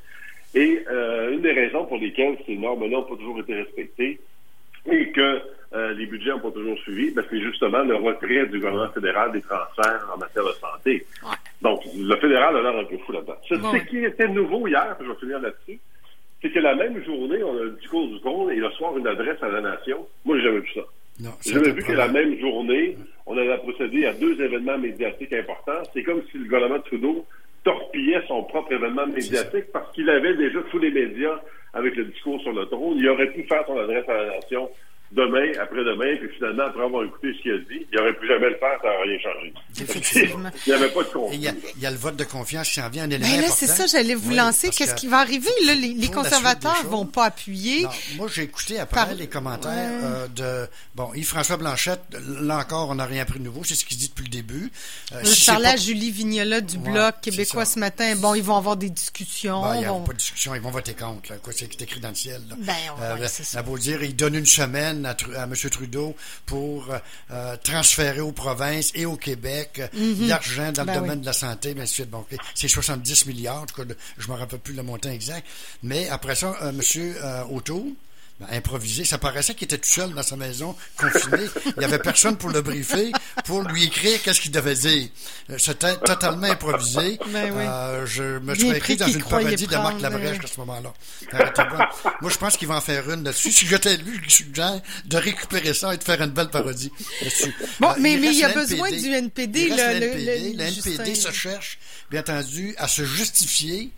Et 0.54 0.82
euh, 0.90 1.32
une 1.32 1.42
des 1.42 1.52
raisons 1.52 1.84
pour 1.84 1.98
lesquelles 1.98 2.38
ces 2.46 2.56
normes-là 2.56 2.88
n'ont 2.88 3.02
pas 3.02 3.16
toujours 3.16 3.40
été 3.40 3.54
respectées 3.54 4.18
et 4.90 5.10
que 5.10 5.42
euh, 5.74 5.92
les 5.94 6.06
budgets 6.06 6.30
n'ont 6.30 6.40
pas 6.40 6.50
toujours 6.50 6.78
suivi, 6.78 7.10
ben, 7.10 7.22
c'est 7.28 7.40
justement 7.40 7.82
le 7.82 7.96
retrait 7.96 8.46
du 8.46 8.58
gouvernement 8.58 8.88
fédéral 8.88 9.32
des 9.32 9.42
transferts 9.42 10.08
en 10.14 10.16
matière 10.16 10.44
de 10.44 10.52
santé. 10.52 11.06
Donc, 11.62 11.80
le 11.96 12.16
fédéral 12.16 12.56
a 12.56 12.62
l'air 12.62 12.76
un 12.76 12.84
peu 12.84 12.98
fou 12.98 13.12
là-dedans. 13.12 13.36
Ce 13.48 13.84
qui 13.88 14.04
était 14.04 14.28
nouveau 14.28 14.66
hier, 14.68 14.96
je 15.00 15.06
vais 15.06 15.14
finir 15.16 15.40
là-dessus, 15.40 15.80
c'est 16.40 16.50
que 16.50 16.60
la 16.60 16.74
même 16.74 17.02
journée, 17.04 17.42
on 17.42 17.58
a 17.58 17.62
le 17.64 17.70
discours 17.72 18.06
du 18.06 18.20
trône 18.20 18.52
et 18.52 18.56
le 18.56 18.70
soir, 18.70 18.96
une 18.96 19.06
adresse 19.06 19.42
à 19.42 19.48
la 19.48 19.60
nation. 19.60 20.06
Moi, 20.24 20.36
j'ai 20.36 20.44
jamais 20.44 20.60
vu 20.60 20.70
ça. 20.74 20.82
J'ai 21.44 21.54
jamais 21.54 21.72
vu 21.72 21.82
que 21.82 21.92
la 21.92 22.08
même 22.08 22.38
journée, 22.38 22.96
on 23.26 23.36
allait 23.36 23.58
procéder 23.58 24.06
à 24.06 24.12
deux 24.12 24.40
événements 24.40 24.78
médiatiques 24.78 25.32
importants. 25.32 25.82
C'est 25.92 26.04
comme 26.04 26.22
si 26.30 26.38
le 26.38 26.44
gouvernement 26.44 26.80
Trudeau 26.80 27.26
torpillait 27.64 28.22
son 28.28 28.44
propre 28.44 28.72
événement 28.72 29.06
médiatique 29.08 29.72
parce 29.72 29.92
qu'il 29.92 30.08
avait 30.08 30.36
déjà 30.36 30.60
tous 30.70 30.78
les 30.78 30.92
médias 30.92 31.40
avec 31.74 31.96
le 31.96 32.04
discours 32.04 32.40
sur 32.40 32.52
le 32.52 32.66
trône. 32.66 32.98
Il 32.98 33.08
aurait 33.08 33.32
pu 33.32 33.42
faire 33.42 33.64
son 33.66 33.76
adresse 33.76 34.08
à 34.08 34.14
la 34.14 34.36
nation 34.36 34.70
demain, 35.12 35.52
après-demain, 35.60 36.16
puis 36.20 36.28
finalement, 36.36 36.64
après 36.64 36.84
avoir 36.84 37.04
écouté 37.04 37.32
ce 37.36 37.42
qu'il 37.42 37.52
a 37.52 37.58
dit, 37.58 37.86
il 37.90 37.98
n'aurait 37.98 38.12
plus 38.14 38.28
jamais 38.28 38.50
le 38.50 38.56
faire, 38.56 38.78
ça 38.82 38.88
n'aurait 38.88 39.08
rien 39.08 39.18
changé. 39.18 39.54
Effectivement. 39.80 40.50
il 40.66 40.70
n'y 40.70 40.78
avait 40.78 40.90
pas 40.90 41.02
de 41.02 41.08
confiance. 41.08 41.34
Il 41.76 41.82
y, 41.82 41.86
a, 41.86 41.90
le 41.90 41.96
vote 41.96 42.16
de 42.16 42.24
confiance 42.24 42.68
qui 42.68 42.80
en 42.80 42.88
vient 42.90 43.04
un 43.04 43.10
élément 43.10 43.28
ben 43.28 43.40
là, 43.40 43.48
c'est 43.48 43.66
ça, 43.66 43.86
j'allais 43.86 44.14
vous 44.14 44.34
lancer. 44.34 44.70
Qu'est-ce 44.70 44.94
qui 44.94 45.06
va 45.06 45.18
arriver? 45.18 45.50
Là, 45.64 45.74
les, 45.74 46.08
conservateurs 46.08 46.84
ne 46.84 46.88
vont 46.88 47.06
pas 47.06 47.26
appuyer. 47.26 47.86
moi, 48.16 48.28
j'ai 48.32 48.42
écouté 48.42 48.78
après 48.78 49.14
les 49.14 49.28
commentaires 49.28 49.72
euh, 49.72 50.26
de, 50.28 50.68
bon, 50.94 51.12
Yves-François 51.14 51.56
Blanchette, 51.56 52.02
là 52.40 52.58
encore, 52.58 52.90
on 52.90 52.96
n'a 52.96 53.04
rien 53.04 53.24
pris 53.24 53.38
de 53.38 53.44
nouveau, 53.44 53.64
c'est 53.64 53.74
ce 53.74 53.84
qu'il 53.84 53.96
dit 53.96 54.08
depuis 54.08 54.24
le 54.24 54.30
début. 54.30 54.70
Euh, 55.12 55.22
je 55.24 55.46
parlais 55.46 55.68
à 55.68 55.76
Julie 55.76 56.10
Vignola 56.10 56.60
du 56.60 56.78
Bloc 56.78 57.20
québécois 57.22 57.64
ce 57.64 57.78
matin. 57.78 58.14
Bon, 58.16 58.34
ils 58.34 58.42
vont 58.42 58.56
avoir 58.56 58.76
des 58.76 58.90
discussions. 58.90 59.62
Ben, 59.62 59.74
il 59.76 59.80
n'y 59.80 59.86
a 59.86 59.92
pas 59.92 60.12
de 60.12 60.18
discussion, 60.18 60.54
ils 60.54 60.60
vont 60.60 60.70
voter 60.70 60.94
contre. 60.94 61.40
Quoi, 61.40 61.52
c'est 61.54 61.80
écrit 61.80 62.00
dans 62.00 62.10
le 62.10 62.14
ciel. 62.14 62.42
Ben, 62.58 62.72
ouais, 62.98 63.22
euh, 63.22 63.28
ça. 63.28 63.62
beau 63.62 63.78
dire, 63.78 64.02
ils 64.02 64.16
donnent 64.16 64.34
une 64.34 64.46
semaine 64.46 64.97
à, 65.04 65.16
M. 65.44 65.54
Trudeau 65.70 66.14
pour 66.46 66.90
euh, 66.90 66.98
euh, 67.30 67.56
transférer 67.62 68.20
aux 68.20 68.32
provinces 68.32 68.92
et 68.94 69.06
au 69.06 69.16
Québec 69.16 69.80
mm-hmm. 69.94 70.26
l'argent 70.28 70.72
dans 70.72 70.82
le 70.82 70.86
ben 70.86 71.00
domaine 71.00 71.20
de 71.20 71.26
la 71.26 71.32
santé, 71.32 71.74
bien 71.74 71.86
sûr. 71.86 72.06
Bon, 72.06 72.24
c'est 72.54 72.68
70 72.68 73.26
milliards, 73.26 73.62
en 73.62 73.66
tout 73.66 73.82
cas, 73.82 73.94
je 74.16 74.28
ne 74.28 74.32
me 74.32 74.38
rappelle 74.38 74.60
plus 74.60 74.74
le 74.74 74.82
montant 74.82 75.10
exact. 75.10 75.46
Mais 75.82 76.08
après 76.08 76.34
ça, 76.34 76.56
euh, 76.62 76.70
M. 76.70 76.80
Auto, 77.50 77.80
ben, 77.80 77.92
improvisé. 78.50 79.04
Ça 79.04 79.18
paraissait 79.18 79.54
qu'il 79.54 79.64
était 79.64 79.78
tout 79.78 79.88
seul 79.88 80.12
dans 80.12 80.22
sa 80.22 80.36
maison, 80.36 80.76
confiné. 80.96 81.46
Il 81.66 81.78
n'y 81.78 81.84
avait 81.84 81.98
personne 81.98 82.36
pour 82.36 82.50
le 82.50 82.62
briefer, 82.62 83.12
pour 83.44 83.62
lui 83.62 83.84
écrire 83.84 84.22
qu'est-ce 84.22 84.40
qu'il 84.40 84.50
devait 84.50 84.74
dire. 84.74 85.08
C'était 85.56 85.96
totalement 85.96 86.46
improvisé. 86.46 87.18
Ben 87.28 87.52
euh, 87.56 88.06
je 88.06 88.38
me 88.38 88.54
suis 88.54 88.70
écrit 88.70 88.96
dans 88.96 89.08
une 89.08 89.22
parodie 89.22 89.66
de 89.66 89.76
Marc 89.76 90.00
Labrèche 90.00 90.44
à 90.44 90.46
ce 90.46 90.60
moment-là. 90.60 90.92
Moi, 92.20 92.30
je 92.30 92.36
pense 92.38 92.56
qu'il 92.56 92.68
va 92.68 92.76
en 92.76 92.80
faire 92.80 93.08
une 93.10 93.24
là-dessus. 93.24 93.50
Si 93.50 93.66
j'étais 93.66 93.96
lui, 93.96 94.20
je 94.22 94.30
suggère 94.30 94.80
de 95.04 95.16
récupérer 95.16 95.74
ça 95.74 95.94
et 95.94 95.96
de 95.96 96.04
faire 96.04 96.20
une 96.22 96.30
belle 96.30 96.50
parodie 96.50 96.92
là-dessus. 97.22 97.54
Bon, 97.80 97.90
euh, 97.90 97.94
mais, 98.00 98.14
il, 98.14 98.20
mais 98.20 98.28
il 98.28 98.38
y 98.38 98.44
a 98.44 98.52
besoin 98.52 98.90
du 98.90 99.12
NPD. 99.12 99.60
Il 99.60 99.76
le, 99.76 99.82
NPD. 99.82 100.52
Le, 100.54 100.64
NPD 100.64 101.14
se 101.14 101.32
cherche, 101.32 101.78
bien 102.10 102.20
entendu, 102.20 102.74
à 102.78 102.88
se 102.88 103.04
justifier 103.04 103.92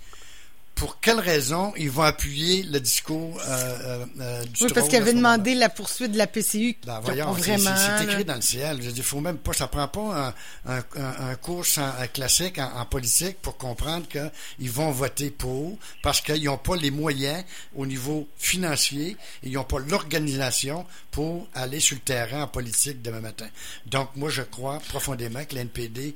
pour 0.81 0.99
quelles 0.99 1.21
raisons 1.21 1.75
ils 1.77 1.91
vont 1.91 2.05
appuyer 2.05 2.63
le 2.63 2.81
discours 2.81 3.39
euh, 3.47 3.49
euh, 3.51 4.07
euh 4.19 4.45
du 4.47 4.65
Oui, 4.65 4.71
parce 4.75 4.89
qu'ils 4.89 4.97
avaient 4.97 5.13
demandé 5.13 5.55
la 5.55 5.69
poursuite 5.69 6.13
de 6.13 6.17
la 6.17 6.27
PCU. 6.27 6.75
Ben, 6.87 7.01
voyons, 7.01 7.37
c'est 7.39 8.05
écrit 8.05 8.25
dans 8.25 8.37
le 8.37 8.41
ciel. 8.41 8.81
Je 8.81 8.89
dis, 8.89 9.03
faut 9.03 9.21
même 9.21 9.37
pas, 9.37 9.53
ça 9.53 9.67
prend 9.67 9.89
pas 9.89 10.35
un, 10.67 10.79
un, 10.79 10.83
un 11.29 11.35
cours 11.35 11.67
classique 12.15 12.59
en, 12.59 12.87
politique 12.87 13.37
pour 13.43 13.59
comprendre 13.59 14.07
qu'ils 14.09 14.71
vont 14.71 14.91
voter 14.91 15.29
pour 15.29 15.77
parce 16.03 16.23
qu'ils 16.23 16.45
n'ont 16.45 16.57
pas 16.57 16.77
les 16.77 16.91
moyens 16.91 17.45
au 17.77 17.85
niveau 17.85 18.27
financier 18.39 19.19
et 19.43 19.49
ils 19.49 19.53
n'ont 19.53 19.65
pas 19.65 19.81
l'organisation 19.81 20.87
pour 21.11 21.47
aller 21.53 21.81
sur 21.81 21.97
le 21.97 22.01
terrain 22.01 22.45
en 22.45 22.49
politique 22.49 23.03
demain 23.03 23.21
matin. 23.21 23.49
Donc, 23.85 24.09
moi, 24.17 24.31
je 24.31 24.41
crois 24.41 24.79
profondément 24.89 25.45
que 25.45 25.57
l'NPD 25.57 26.15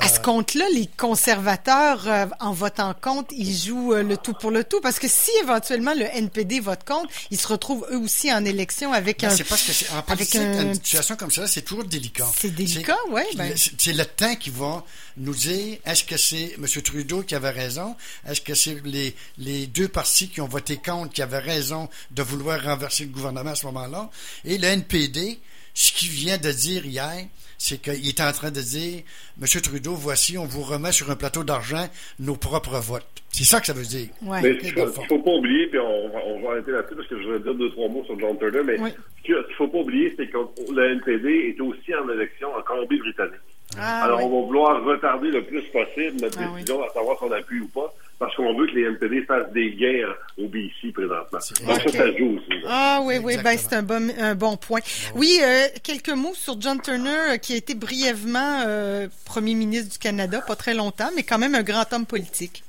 à 0.00 0.08
ce 0.08 0.18
euh, 0.18 0.22
compte-là, 0.22 0.64
les 0.74 0.86
conservateurs, 0.86 2.06
euh, 2.06 2.26
en 2.38 2.52
votant 2.52 2.94
contre, 2.94 3.34
ils 3.36 3.59
jouent 3.66 3.94
euh, 3.94 4.02
le 4.02 4.16
tout 4.16 4.34
pour 4.34 4.50
le 4.50 4.64
tout. 4.64 4.80
Parce 4.80 4.98
que 4.98 5.08
si 5.08 5.30
éventuellement 5.42 5.94
le 5.94 6.04
NPD 6.04 6.60
vote 6.60 6.84
contre, 6.84 7.08
ils 7.30 7.38
se 7.38 7.46
retrouvent 7.46 7.86
eux 7.90 7.98
aussi 7.98 8.32
en 8.32 8.44
élection 8.44 8.92
avec 8.92 9.20
ben, 9.20 9.28
un. 9.28 9.36
C'est 9.36 9.44
parce 9.44 9.62
que 9.62 9.92
en 9.94 10.02
politique, 10.02 10.40
une 10.40 10.74
situation 10.74 11.16
comme 11.16 11.30
ça, 11.30 11.46
c'est 11.46 11.62
toujours 11.62 11.84
délicat. 11.84 12.26
C'est 12.36 12.54
délicat, 12.54 12.96
oui. 13.10 13.22
Ben... 13.36 13.54
C'est 13.56 13.92
le 13.92 14.04
temps 14.04 14.34
qui 14.36 14.50
va 14.50 14.84
nous 15.16 15.34
dire 15.34 15.78
est-ce 15.84 16.04
que 16.04 16.16
c'est 16.16 16.54
M. 16.58 16.66
Trudeau 16.82 17.22
qui 17.22 17.34
avait 17.34 17.50
raison? 17.50 17.96
Est-ce 18.26 18.40
que 18.40 18.54
c'est 18.54 18.80
les, 18.84 19.14
les 19.38 19.66
deux 19.66 19.88
partis 19.88 20.28
qui 20.28 20.40
ont 20.40 20.48
voté 20.48 20.76
contre 20.76 21.12
qui 21.12 21.22
avaient 21.22 21.38
raison 21.38 21.88
de 22.10 22.22
vouloir 22.22 22.62
renverser 22.62 23.04
le 23.04 23.10
gouvernement 23.10 23.50
à 23.50 23.54
ce 23.54 23.66
moment-là? 23.66 24.10
Et 24.44 24.58
le 24.58 24.66
NPD, 24.66 25.38
ce 25.74 25.92
qu'il 25.92 26.10
vient 26.10 26.38
de 26.38 26.50
dire 26.50 26.84
hier, 26.86 27.26
c'est 27.58 27.80
qu'il 27.80 28.08
est 28.08 28.20
en 28.20 28.32
train 28.32 28.50
de 28.50 28.60
dire, 28.60 29.02
Monsieur 29.38 29.60
Trudeau, 29.60 29.92
voici, 29.92 30.38
on 30.38 30.46
vous 30.46 30.62
remet 30.62 30.92
sur 30.92 31.10
un 31.10 31.16
plateau 31.16 31.44
d'argent 31.44 31.86
nos 32.18 32.36
propres 32.36 32.78
votes. 32.80 33.06
C'est 33.28 33.44
ça 33.44 33.60
que 33.60 33.66
ça 33.66 33.74
veut 33.74 33.84
dire. 33.84 34.08
Mais 34.22 34.58
il 34.62 34.74
ne 34.74 34.86
faut, 34.86 35.18
pas 35.18 35.30
oublier, 35.30 35.66
puis 35.66 35.78
on, 35.78 36.40
va 36.40 36.52
arrêter 36.52 36.72
là-dessus 36.72 36.96
parce 36.96 37.08
que 37.08 37.22
je 37.22 37.28
vais 37.28 37.40
dire 37.40 37.54
deux, 37.54 37.70
trois 37.70 37.88
mots 37.88 38.04
sur 38.04 38.18
John 38.18 38.38
Turner, 38.38 38.62
mais 38.64 38.76
ce 38.78 39.22
qu'il 39.22 39.34
ne 39.34 39.42
faut 39.56 39.68
pas 39.68 39.78
oublier, 39.78 40.14
c'est 40.16 40.26
que 40.28 40.38
le 40.72 40.92
NPD 40.92 41.54
est 41.54 41.60
aussi 41.60 41.94
en 41.94 42.08
élection 42.08 42.48
en 42.56 42.62
Colombie-Britannique. 42.62 43.40
Ah, 43.78 44.04
Alors, 44.04 44.24
on 44.24 44.40
va 44.40 44.46
vouloir 44.46 44.82
retarder 44.82 45.30
le 45.30 45.44
plus 45.44 45.62
possible 45.64 46.20
notre 46.20 46.38
ah, 46.40 46.50
décision 46.54 46.82
à 46.82 46.88
savoir 46.92 47.18
si 47.18 47.24
on 47.24 47.32
appuie 47.32 47.60
ou 47.60 47.68
pas 47.68 47.94
parce 48.20 48.36
qu'on 48.36 48.54
veut 48.54 48.66
que 48.66 48.72
les 48.72 48.82
NPD 48.82 49.22
fassent 49.22 49.50
des 49.52 49.70
guerres 49.70 50.14
au 50.36 50.46
BC 50.46 50.92
présentement. 50.92 51.38
Donc 51.66 51.80
ça, 51.80 51.88
ça 51.88 52.16
joue 52.16 52.36
aussi. 52.36 52.62
Ah 52.68 53.00
oui, 53.02 53.14
oui, 53.24 53.36
ben, 53.42 53.56
c'est 53.56 53.74
un 53.74 53.82
bon, 53.82 54.12
un 54.18 54.34
bon 54.34 54.58
point. 54.58 54.80
Oui, 55.16 55.40
euh, 55.42 55.66
quelques 55.82 56.10
mots 56.10 56.34
sur 56.34 56.60
John 56.60 56.80
Turner, 56.82 57.30
euh, 57.30 57.36
qui 57.38 57.54
a 57.54 57.56
été 57.56 57.74
brièvement 57.74 58.62
euh, 58.66 59.08
premier 59.24 59.54
ministre 59.54 59.92
du 59.92 59.98
Canada, 59.98 60.42
pas 60.46 60.54
très 60.54 60.74
longtemps, 60.74 61.08
mais 61.16 61.22
quand 61.22 61.38
même 61.38 61.54
un 61.54 61.62
grand 61.62 61.90
homme 61.94 62.04
politique. 62.04 62.62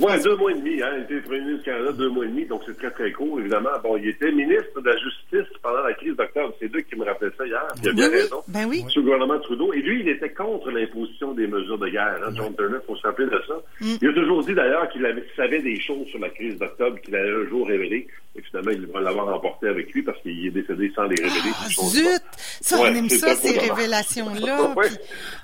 Oui, 0.00 0.22
deux 0.22 0.36
mois 0.36 0.52
et 0.52 0.54
demi. 0.54 0.82
Hein. 0.82 0.90
Il 0.98 1.02
était 1.04 1.20
premier 1.22 1.40
ministre 1.40 1.64
du 1.64 1.70
Canada 1.70 1.92
deux 1.92 2.10
mois 2.10 2.26
et 2.26 2.28
demi, 2.28 2.44
donc 2.44 2.62
c'est 2.66 2.76
très, 2.76 2.90
très 2.90 3.10
court, 3.10 3.40
évidemment. 3.40 3.70
Bon, 3.82 3.96
il 3.96 4.06
était 4.06 4.30
ministre 4.30 4.82
de 4.82 4.86
la 4.90 4.96
Justice 4.98 5.19
pendant 5.62 5.82
la 5.82 5.94
crise 5.94 6.16
d'octobre. 6.16 6.54
C'est 6.60 6.68
deux 6.68 6.80
qui 6.80 6.96
me 6.96 7.04
rappelaient 7.04 7.32
ça 7.36 7.46
hier. 7.46 7.62
Il 7.82 7.88
a 7.88 7.92
bien 7.92 8.10
raison. 8.10 8.42
Ben 8.48 8.66
oui. 8.68 8.84
Sous 8.88 9.00
le 9.00 9.04
gouvernement 9.04 9.38
Trudeau. 9.40 9.72
Et 9.72 9.80
lui, 9.80 10.00
il 10.00 10.08
était 10.08 10.30
contre 10.30 10.70
l'imposition 10.70 11.32
des 11.32 11.46
mesures 11.46 11.78
de 11.78 11.88
guerre. 11.88 12.18
Hein, 12.24 12.32
John 12.34 12.54
Turner, 12.54 12.78
il 12.82 12.86
faut 12.86 12.96
se 12.96 13.06
rappeler 13.06 13.26
de 13.26 13.42
ça. 13.46 13.54
Mm. 13.80 13.96
Il 14.02 14.08
a 14.08 14.12
toujours 14.12 14.44
dit 14.44 14.54
d'ailleurs 14.54 14.88
qu'il 14.90 15.06
savait 15.36 15.62
des 15.62 15.80
choses 15.80 16.06
sur 16.08 16.18
la 16.18 16.30
crise 16.30 16.58
d'octobre 16.58 17.00
qu'il 17.00 17.14
allait 17.14 17.44
un 17.44 17.48
jour 17.48 17.66
révéler. 17.66 18.06
Et 18.36 18.42
finalement, 18.42 18.70
il 18.70 18.86
va 18.86 19.00
l'avoir 19.00 19.34
emporté 19.34 19.68
avec 19.68 19.92
lui 19.92 20.02
parce 20.02 20.20
qu'il 20.22 20.46
est 20.46 20.50
décédé 20.50 20.92
sans 20.94 21.04
les 21.04 21.16
révéler. 21.16 21.50
Ah, 21.52 21.68
zut! 21.68 22.22
Ça, 22.60 22.76
on 22.78 22.86
aime 22.86 23.08
ça, 23.08 23.34
ces 23.34 23.58
révélations-là. 23.58 24.74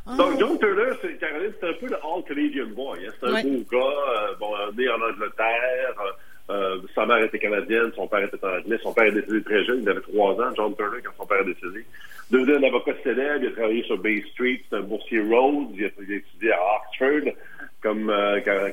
Donc, 0.16 0.38
John 0.38 0.58
Turner, 0.58 0.92
Caroline, 1.20 1.52
c'est 1.60 1.68
un 1.68 1.72
peu 1.72 1.86
le 1.86 1.96
all-Canadian 1.96 2.66
boy. 2.74 2.98
Hein. 3.06 3.12
C'est 3.20 3.26
un 3.26 3.42
beau 3.42 3.64
gars, 3.70 3.78
euh, 3.78 4.34
bon, 4.38 4.50
né 4.76 4.88
en 4.88 5.00
Angleterre. 5.00 5.94
Euh, 6.00 6.10
euh, 6.50 6.78
sa 6.94 7.06
mère 7.06 7.22
était 7.24 7.38
canadienne, 7.38 7.90
son 7.94 8.06
père 8.06 8.24
était 8.24 8.44
anglais. 8.44 8.78
Son 8.82 8.92
père 8.92 9.04
est 9.04 9.12
décédé 9.12 9.42
très 9.42 9.64
jeune, 9.64 9.82
il 9.82 9.88
avait 9.88 10.00
trois 10.00 10.32
ans, 10.34 10.52
John 10.56 10.74
Turner, 10.76 10.98
quand 11.04 11.12
son 11.18 11.26
père 11.26 11.40
est 11.40 11.54
décédé. 11.54 11.84
Devenu 12.30 12.56
un 12.56 12.62
avocat 12.68 12.94
célèbre, 13.02 13.42
il 13.42 13.48
a 13.48 13.50
travaillé 13.52 13.82
sur 13.84 13.98
Bay 13.98 14.22
Street, 14.32 14.60
c'est 14.68 14.76
un 14.76 14.82
boursier 14.82 15.20
Rhodes, 15.20 15.68
il 15.74 15.84
a, 15.84 15.88
étudié 15.88 16.52
à 16.52 16.58
Oxford, 16.76 17.32
comme, 17.80 18.12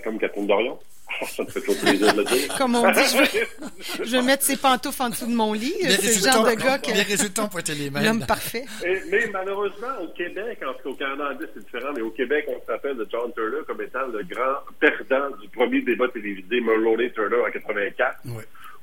comme 0.03 0.19
Catherine 0.19 0.47
Dorion. 0.47 0.79
Ça 1.21 1.43
me 1.43 1.49
fait 1.49 1.59
toujours 1.59 1.79
plaisir 1.79 2.13
de 2.13 2.19
le 2.19 2.25
dire. 2.25 2.57
Comme 2.57 2.75
on 2.75 2.91
dit, 2.91 2.99
je 4.03 4.15
vais, 4.15 4.21
mettre 4.23 4.43
ses 4.43 4.57
pantoufles 4.57 5.01
en 5.01 5.09
dessous 5.09 5.27
de 5.27 5.35
mon 5.35 5.53
lit. 5.53 5.73
C'est 5.81 6.25
le 6.25 6.31
genre 6.31 6.45
de 6.45 6.55
gars 6.55 6.77
que... 6.77 6.91
Les 6.91 7.03
résultats 7.03 7.43
ont 7.43 7.59
été 7.59 7.73
les 7.73 7.89
mêmes. 7.89 8.03
L'homme 8.05 8.25
parfait. 8.25 8.65
mais 8.83 9.27
malheureusement, 9.31 10.01
au 10.01 10.07
Québec, 10.09 10.59
en 10.67 10.73
tout 10.73 10.83
cas 10.83 10.89
au 10.89 10.95
Canada 10.95 11.45
c'est 11.53 11.63
différent, 11.63 11.91
mais 11.95 12.01
au 12.01 12.11
Québec, 12.11 12.45
on 12.47 12.65
s'appelle 12.65 12.97
de 12.97 13.07
John 13.11 13.31
Turner 13.33 13.63
comme 13.67 13.81
étant 13.81 14.07
le 14.07 14.23
grand 14.23 14.59
perdant 14.79 15.35
du 15.41 15.47
premier 15.49 15.81
débat 15.81 16.07
télévisé 16.09 16.61
Mulroney 16.61 17.11
Turner 17.11 17.37
en 17.47 17.51
84. 17.51 18.19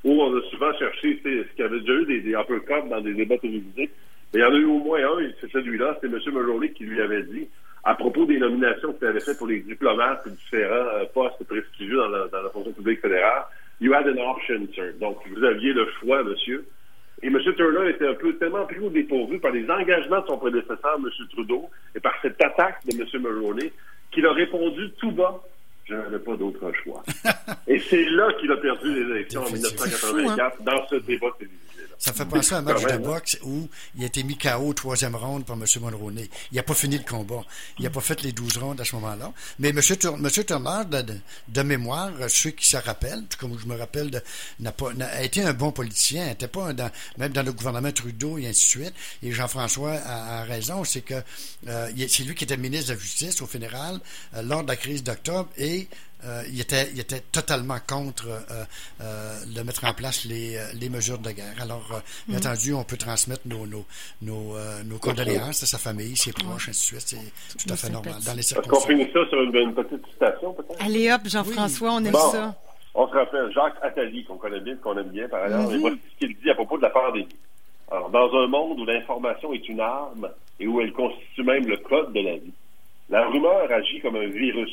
Où 0.03 0.23
on 0.23 0.37
a 0.37 0.43
souvent 0.51 0.73
cherché 0.79 1.21
ce 1.23 1.29
qu'il 1.29 1.47
y 1.59 1.62
avait 1.62 1.81
déjà 1.81 1.93
eu 1.93 2.07
des, 2.07 2.21
des 2.21 2.31
uppercuts 2.31 2.88
dans 2.88 3.01
des 3.01 3.12
débats 3.12 3.38
télévisés. 3.38 3.90
Mais 4.33 4.40
il 4.40 4.43
y 4.43 4.45
en 4.45 4.55
a 4.55 4.57
eu 4.57 4.64
au 4.64 4.79
moins 4.79 5.01
un, 5.01 5.21
et 5.21 5.35
c'est 5.40 5.51
celui-là, 5.51 5.99
c'est 6.01 6.07
M. 6.07 6.19
Mulroney 6.33 6.71
qui 6.73 6.85
lui 6.85 7.01
avait 7.03 7.23
dit 7.25 7.49
à 7.85 7.95
propos 7.95 8.27
des 8.27 8.38
nominations 8.38 8.93
que 8.93 8.99
tu 8.99 9.07
avais 9.07 9.21
faites 9.21 9.38
pour 9.38 9.47
les 9.47 9.61
diplomates 9.61 10.27
et 10.27 10.31
différents 10.31 10.88
euh, 10.95 11.05
postes 11.12 11.43
prestigieux 11.45 11.97
dans 11.97 12.09
la, 12.09 12.29
dans 12.29 12.43
la 12.43 12.51
fonction 12.51 12.73
publique 12.73 13.01
fédérale, 13.01 13.45
you 13.81 13.95
had 13.95 14.07
an 14.07 14.31
option, 14.31 14.69
sir. 14.75 14.93
Donc, 15.01 15.19
vous 15.35 15.45
aviez 15.45 15.73
le 15.73 15.88
choix, 16.01 16.23
monsieur. 16.23 16.66
Et 17.23 17.27
M. 17.27 17.38
Turner 17.57 17.90
était 17.90 18.09
un 18.09 18.14
peu 18.14 18.35
tellement 18.37 18.66
pris 18.66 18.79
au 18.79 18.90
dépourvu 18.90 19.38
par 19.38 19.53
les 19.53 19.69
engagements 19.71 20.21
de 20.21 20.27
son 20.27 20.38
prédécesseur, 20.38 20.97
M. 20.97 21.09
Trudeau, 21.31 21.69
et 21.95 22.01
par 22.01 22.14
cette 22.23 22.40
attaque 22.43 22.85
de 22.87 22.99
M. 22.99 23.23
Mulroney, 23.23 23.73
qu'il 24.11 24.27
a 24.27 24.33
répondu 24.33 24.90
tout 24.99 25.12
bas 25.12 25.43
Je 25.85 25.95
n'avais 25.95 26.19
pas 26.19 26.37
d'autre 26.37 26.73
choix. 26.83 27.03
Et 27.66 27.79
c'est 27.79 28.05
là 28.05 28.33
qu'il 28.38 28.51
a 28.51 28.57
perdu 28.57 28.95
les 28.95 29.11
élections 29.11 29.43
en 29.43 29.51
1984, 29.51 30.40
hein? 30.40 30.64
dans 30.64 30.87
ce 30.87 30.97
débat 30.97 31.29
télévisé. 31.38 31.70
Ça 32.01 32.15
fait 32.15 32.25
penser 32.25 32.55
à 32.55 32.59
un 32.59 32.63
match 32.63 32.83
de 32.83 32.97
boxe 32.97 33.39
où 33.43 33.69
il 33.95 34.03
a 34.03 34.07
été 34.07 34.23
mis 34.23 34.39
KO 34.39 34.69
au 34.69 34.73
troisième 34.73 35.15
round 35.15 35.45
par 35.45 35.57
M. 35.57 35.65
Mulroney. 35.83 36.31
Il 36.51 36.57
n'a 36.57 36.63
pas 36.63 36.73
fini 36.73 36.97
le 36.97 37.05
combat. 37.05 37.43
Il 37.79 37.85
n'a 37.85 37.91
pas 37.91 38.01
fait 38.01 38.23
les 38.23 38.33
douze 38.33 38.57
rounds 38.57 38.81
à 38.81 38.87
ce 38.87 38.95
moment-là. 38.97 39.31
Mais 39.59 39.69
M. 39.69 39.81
Turner, 39.83 40.31
de, 41.49 41.63
mémoire, 41.63 42.11
ceux 42.29 42.51
qui 42.53 42.67
se 42.67 42.79
rappellent, 42.79 43.25
comme 43.39 43.59
je 43.59 43.67
me 43.67 43.77
rappelle, 43.77 44.23
n'a 44.61 44.73
pas, 44.73 44.93
a 44.99 45.23
été 45.23 45.43
un 45.43 45.53
bon 45.53 45.73
politicien, 45.73 46.25
n'était 46.25 46.49
pas 46.49 46.73
dans, 46.73 46.91
même 47.19 47.33
dans 47.33 47.43
le 47.43 47.53
gouvernement 47.53 47.93
Trudeau 47.93 48.39
et 48.39 48.47
ainsi 48.47 48.79
de 48.79 48.83
suite. 48.85 48.95
Et 49.23 49.33
Jean-François 49.33 49.93
a, 49.93 50.45
raison, 50.45 50.85
c'est 50.85 51.03
que 51.03 51.23
euh, 51.69 51.91
c'est 52.09 52.23
lui 52.23 52.35
qui 52.35 52.45
était 52.45 52.57
ministre 52.57 52.89
de 52.89 52.95
la 52.95 52.99
Justice 52.99 53.43
au 53.43 53.47
fédéral 53.47 54.01
euh, 54.35 54.43
lors 54.43 54.63
de 54.63 54.69
la 54.69 54.77
crise 54.77 55.05
d'octobre 55.05 55.51
et 55.59 55.87
euh, 56.25 56.43
il, 56.53 56.61
était, 56.61 56.91
il 56.93 57.01
était 57.01 57.21
totalement 57.21 57.79
contre 57.87 58.29
euh, 58.29 58.65
euh, 59.01 59.37
de 59.47 59.63
mettre 59.63 59.85
en 59.85 59.95
place 59.95 60.25
les, 60.25 60.59
les 60.79 60.89
mesures 60.89 61.19
de 61.19 61.31
guerre. 61.31 61.55
Alors, 61.61 62.03
bien 62.29 62.37
mm. 62.37 62.41
entendu, 62.41 62.75
on 62.75 62.85
peut 62.85 62.97
transmettre 62.97 63.43
nos, 63.47 63.67
nos, 63.67 63.87
nos, 64.23 64.55
nos 64.85 64.99
condoléances 64.99 65.63
à 65.63 65.67
sa 65.67 65.79
famille, 65.79 66.17
ses 66.17 66.33
proches, 66.33 66.69
ainsi 66.69 66.95
de 66.95 67.01
suite. 67.01 67.23
C'est 67.57 67.65
tout 67.65 67.73
à 67.73 67.77
fait 67.77 67.91
normal 67.91 68.15
dans 68.27 68.35
les 68.35 68.43
circonstances. 68.43 68.79
Est-ce 68.79 68.87
qu'on 68.87 68.99
finit 68.99 69.13
ça 69.13 69.29
sur 69.29 69.43
une, 69.43 69.75
petite 69.75 70.07
citation, 70.13 70.53
peut-être? 70.53 70.85
Allez 70.85 71.11
hop, 71.11 71.23
Jean-François, 71.25 71.93
on 71.93 72.05
aime 72.05 72.15
ça. 72.15 72.55
On 72.95 73.07
se 73.09 73.13
rappelle 73.15 73.51
Jacques 73.53 73.77
Attali, 73.83 74.25
qu'on 74.25 74.37
connaît 74.37 74.61
bien, 74.61 74.77
qu'on 74.77 74.99
aime 74.99 75.11
bien 75.11 75.29
par 75.29 75.45
ailleurs, 75.45 75.73
et 75.73 75.79
voici 75.79 75.99
ce 76.13 76.27
qu'il 76.27 76.37
dit 76.37 76.51
à 76.51 76.55
propos 76.55 76.77
de 76.77 76.83
la 76.83 76.91
pandémie. 76.91 77.29
Alors, 77.91 78.11
dans 78.11 78.33
un 78.37 78.47
monde 78.47 78.81
où 78.81 78.85
l'information 78.85 79.53
est 79.53 79.69
une 79.69 79.81
arme 79.81 80.29
et 80.59 80.67
où 80.67 80.81
elle 80.81 80.93
constitue 80.93 81.43
même 81.43 81.67
le 81.67 81.77
code 81.79 82.13
de 82.13 82.21
la 82.21 82.35
vie, 82.35 82.53
la 83.09 83.27
rumeur 83.29 83.71
agit 83.73 84.01
comme 84.01 84.17
un 84.17 84.29
virus 84.29 84.71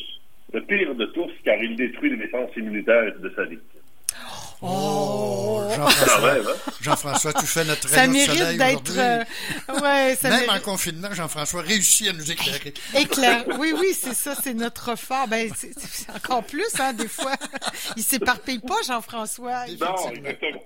le 0.53 0.63
pire 0.65 0.95
de 0.95 1.05
tous, 1.07 1.31
car 1.43 1.57
il 1.61 1.75
détruit 1.75 2.11
les 2.11 2.17
défenses 2.17 2.55
immunitaires 2.55 3.17
de 3.19 3.33
sa 3.35 3.43
victime. 3.43 3.81
Oh, 4.59 5.61
Jean-François, 5.75 6.31
hein? 6.31 6.55
Jean-François, 6.81 7.33
tu 7.33 7.45
fais 7.45 7.63
notre 7.63 7.87
Ça 7.87 8.07
mérite 8.07 8.57
d'être. 8.57 8.97
Euh, 8.97 9.23
ouais, 9.81 10.15
ça 10.15 10.29
Même 10.29 10.49
en 10.49 10.59
confinement, 10.59 11.13
Jean-François 11.13 11.61
réussit 11.61 12.07
à 12.07 12.13
nous 12.13 12.31
éclairer. 12.31 12.73
Éclair. 12.95 13.45
Oui, 13.59 13.73
oui, 13.77 13.93
c'est 13.93 14.15
ça, 14.15 14.33
c'est 14.33 14.55
notre 14.55 14.97
fort. 14.97 15.27
Ben, 15.27 15.51
c'est 15.53 16.09
encore 16.09 16.43
plus, 16.43 16.79
hein, 16.79 16.93
des 16.93 17.07
fois. 17.07 17.35
Il 17.97 18.03
s'éparpille 18.03 18.59
pas, 18.59 18.81
Jean-François. 18.87 19.67
Non, 19.67 19.73
exactement. 19.73 20.63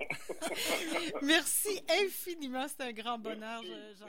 Merci 1.22 1.82
infiniment. 2.02 2.64
C'est 2.68 2.86
un 2.86 2.92
grand 2.92 3.18
bonheur, 3.18 3.60
Jean. 3.98 4.06